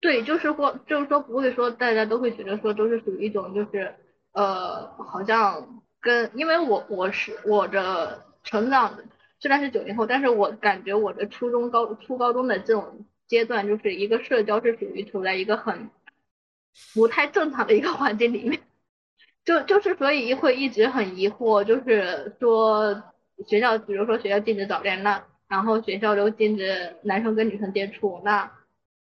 [0.00, 3.94] 对，就是或就是说不会说大家都会觉得说都是属于一种就是
[4.32, 5.82] 呃好像。
[6.00, 8.98] 跟因为我我是我的成长
[9.38, 15.90] 虽然是九零后，但是我感觉我的初中高初高中的这种阶段，就是一个社交是属于处在一个很
[16.94, 18.60] 不太正常的一个环境里面，
[19.44, 23.02] 就就是所以会一直很疑惑，就是说
[23.46, 28.50] 学校比如说学校禁止早恋，那然后学校就禁止男生跟女生接触，那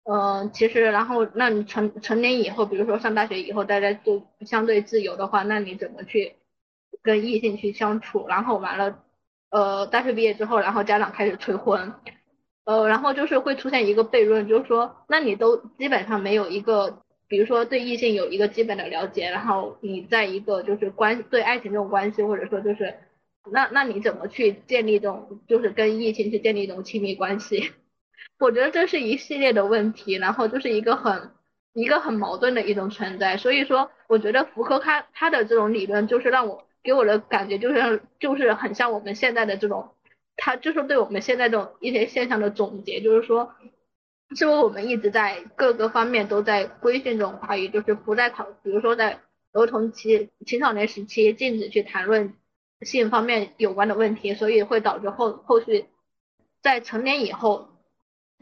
[0.05, 6.36] 嗯其实然后那你成成年以后，比如说上大学以后，大家就相对自由的话，那你怎么去？
[7.03, 8.98] 跟异性去相处，然后完了，
[9.50, 11.92] 呃，大学毕业之后，然后家长开始催婚，
[12.64, 22.94] 呃，然后就是会出现一个悖论，就是说，那你都基本上没有一个，比如说对异性有一个基本的了解，然后你在一个就是关对爱情这种关系，或者说就是，
[23.50, 27.72] 那那你怎么去建立这种就是跟异性去建立一种亲密关系？
[28.38, 31.32] 我觉得这是一系列的问题，然后就是一个很
[31.74, 36.64] 一个很矛盾的一种存在，所以说，我觉得福柯他他的这种理论就是让我。
[36.83, 39.91] 给我的感觉就是就是很像我们现在的这种，
[40.37, 43.55] 他就是对我们现在这种一些现象的总结，就是说，
[44.35, 49.20] 是不是我们一直在各个方面都在规训这种话语，就是不再考，比如说在
[49.53, 52.35] 儿童期、青少年时期禁止去谈论
[52.80, 55.87] 性方面有关的问题，所以会导致后后续
[56.62, 57.68] 在成年以后，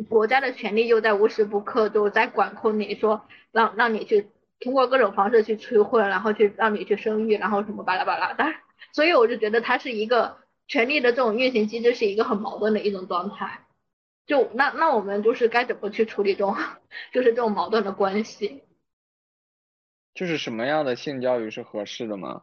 [0.08, 3.22] 国家的权力又在无时不刻都在管控你，说
[3.52, 4.28] 让让你去。
[4.60, 8.44] 通过各种方式去催婚，然后去让你去生育，然后什么巴拉巴拉的，
[8.92, 10.38] 所以我就觉得它是一个
[10.68, 13.66] 权力的这种运行机制，是一个很矛盾的一种状态。
[14.26, 16.54] 就那那我们就是该怎么去处理这种
[17.12, 18.62] 就是这种矛盾的关系？
[20.14, 22.42] 就是什么样的性教育是合适的吗？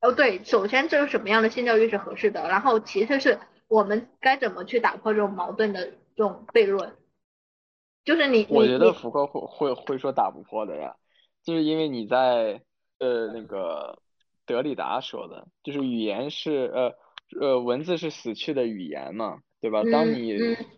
[0.00, 6.94] 哦，对，首先这是什么样的性教育是合适的，然后其次是我们该怎么去打破这种矛盾的这种悖论。
[8.04, 10.96] 就是你，我觉得福柯会会会说打不破的呀，
[11.44, 12.60] 就是因为你在
[12.98, 14.02] 呃那个
[14.44, 16.94] 德里达说的，就是语言是呃
[17.40, 19.82] 呃文字是死去的语言嘛，对吧？
[19.90, 20.36] 当你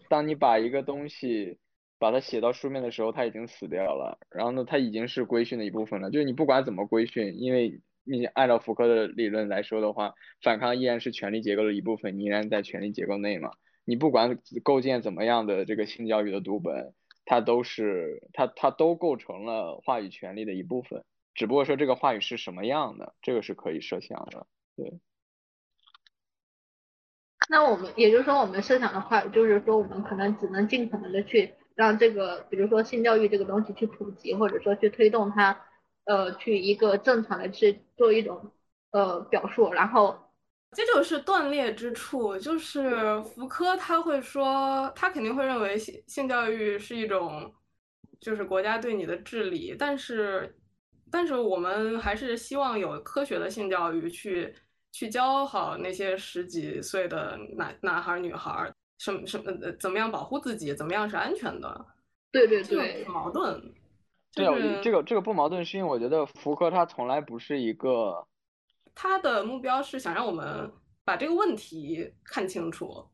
[0.08, 1.58] 当你把一个东西
[1.98, 6.10] 把它写到书面的时候，它已经死掉了，然后呢，它已经是规训的一部分了。
[6.10, 13.50] 就是你不管怎么规训，因为你按照福柯的理论来说的话，反抗依然是权力结构的一部分，你依然在权力结构内嘛。
[13.84, 16.94] 你不管构建怎么样的这个性教育的读本。
[17.30, 24.98] 它都是，它它都构成了话语权利的一部分，只不过说这个话语是什么样的，这个是可以设想的，对。
[27.48, 35.64] 那我们也就是说，我们设想的话，就是说我们可能只能尽可能的去让这个，比如说性教育这个东西去普及，或者说去推动它，
[36.06, 38.50] 呃，去一个正常的去做一种
[38.90, 40.18] 呃表述，然后。
[40.76, 47.52] 这就是断裂之处，就是福柯他会说，他肯定会认为性性教育是一种，
[48.20, 50.56] 就是国家对你的治理，但是，
[51.10, 54.54] 但是我们还是希望有科学的性教育，去
[54.92, 61.86] 去教好那些十几岁的男男孩女孩，什么什么怎么样保护自己，怎么样是安全的。
[62.30, 63.60] 对对对，矛盾。
[64.36, 68.24] 对啊，这个这个不矛盾，是因为我觉得福柯他从来不是一个。
[69.02, 70.70] 他的目标是想让我们
[71.06, 73.08] 把这个问题看清楚。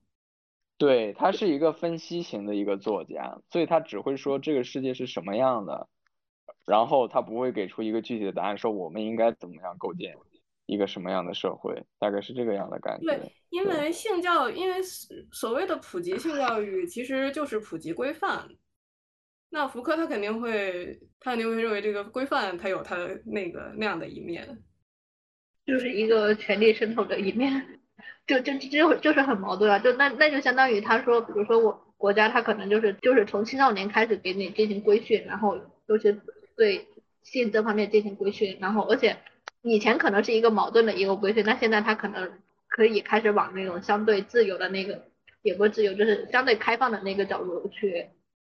[0.77, 5.89] 对他是一个分析型的一个作家，所以他只会说这个世界是什么样的，
[6.67, 10.17] 然后他不会给出一个具体的答案，说我们应该怎么样构建
[10.67, 13.07] 一个什么样的社会，大概是这个样的感觉。
[13.07, 14.83] 对，因为性教，因为
[15.31, 18.49] 所谓的普及性教育其实就是普及规范。
[19.51, 24.65] 那福柯他肯定会，他肯定会认为这个规范它有它那个那样的一面。
[25.67, 27.81] 就是一个权力渗透的一面，
[28.25, 29.81] 就就就就是很矛盾啊！
[29.81, 35.59] 就那那就相当于他说，比如说我国家他可能就是就是从青少年开始给你进行规训，然后
[35.89, 36.17] 尤其
[36.57, 36.87] 对
[37.25, 39.17] 性这方面进行规训，然后而且
[39.63, 42.31] 以前可能是一个矛盾的一个规训，那现在他可能
[42.69, 45.03] 可以开始往那种相对自由的那个，
[45.43, 48.07] 也不自由，就是相对开放的那个角度去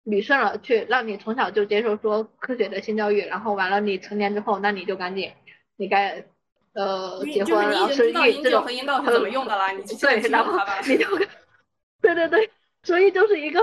[0.05, 5.31] 捋顺了，去让你从小就接受说科学的性教育，然后完了你成年之后，那你就赶紧
[5.77, 6.27] 你该。
[6.75, 9.71] 呃，结婚然后生育这种，引导是怎么用的啦？
[9.71, 11.07] 你对，然后你就，
[12.03, 12.51] 对对对，
[12.83, 13.61] 所以就是一个，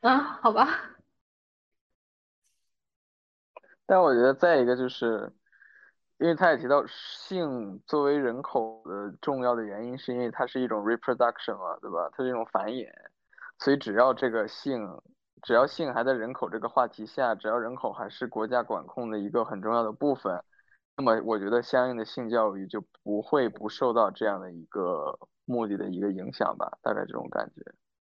[0.00, 0.92] 啊，好吧。
[3.84, 5.30] 但我觉得再一个就是，
[6.18, 12.08] 因为他也提到性作为人口的重要的原因，是因为它是一种 reproduction 嘛，对吧？
[12.12, 12.90] 它是一种繁衍，
[13.58, 15.00] 所以只要这个性，
[15.42, 20.42] 只要性还在人口这个话题下，只要人口还是国家管控的一个很重要的部分。
[20.96, 27.62] 那么我觉得相应的性教育就不会不受到这样的一个目的的一个影响吧，大概这种感觉，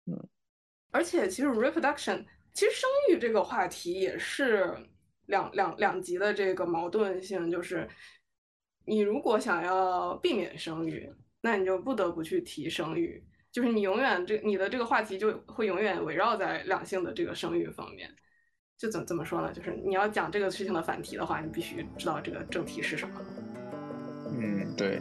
[0.06, 0.28] 嗯。
[0.90, 4.76] 而且其实 reproduction，其实生育这个话题也是
[5.26, 7.88] 两两两极的这个矛盾性，就是
[8.84, 11.10] 你如果想要避免生育，
[11.40, 18.14] 那你就不得不去提生育，就是你永远这你的这个话题就会永远围绕在两性的这个生育方面。
[18.82, 19.52] 就怎怎么说呢？
[19.52, 23.14] 就是你要讲这个事情的反题的话，你必须知道这个正题是什么。
[24.36, 25.00] 嗯，对。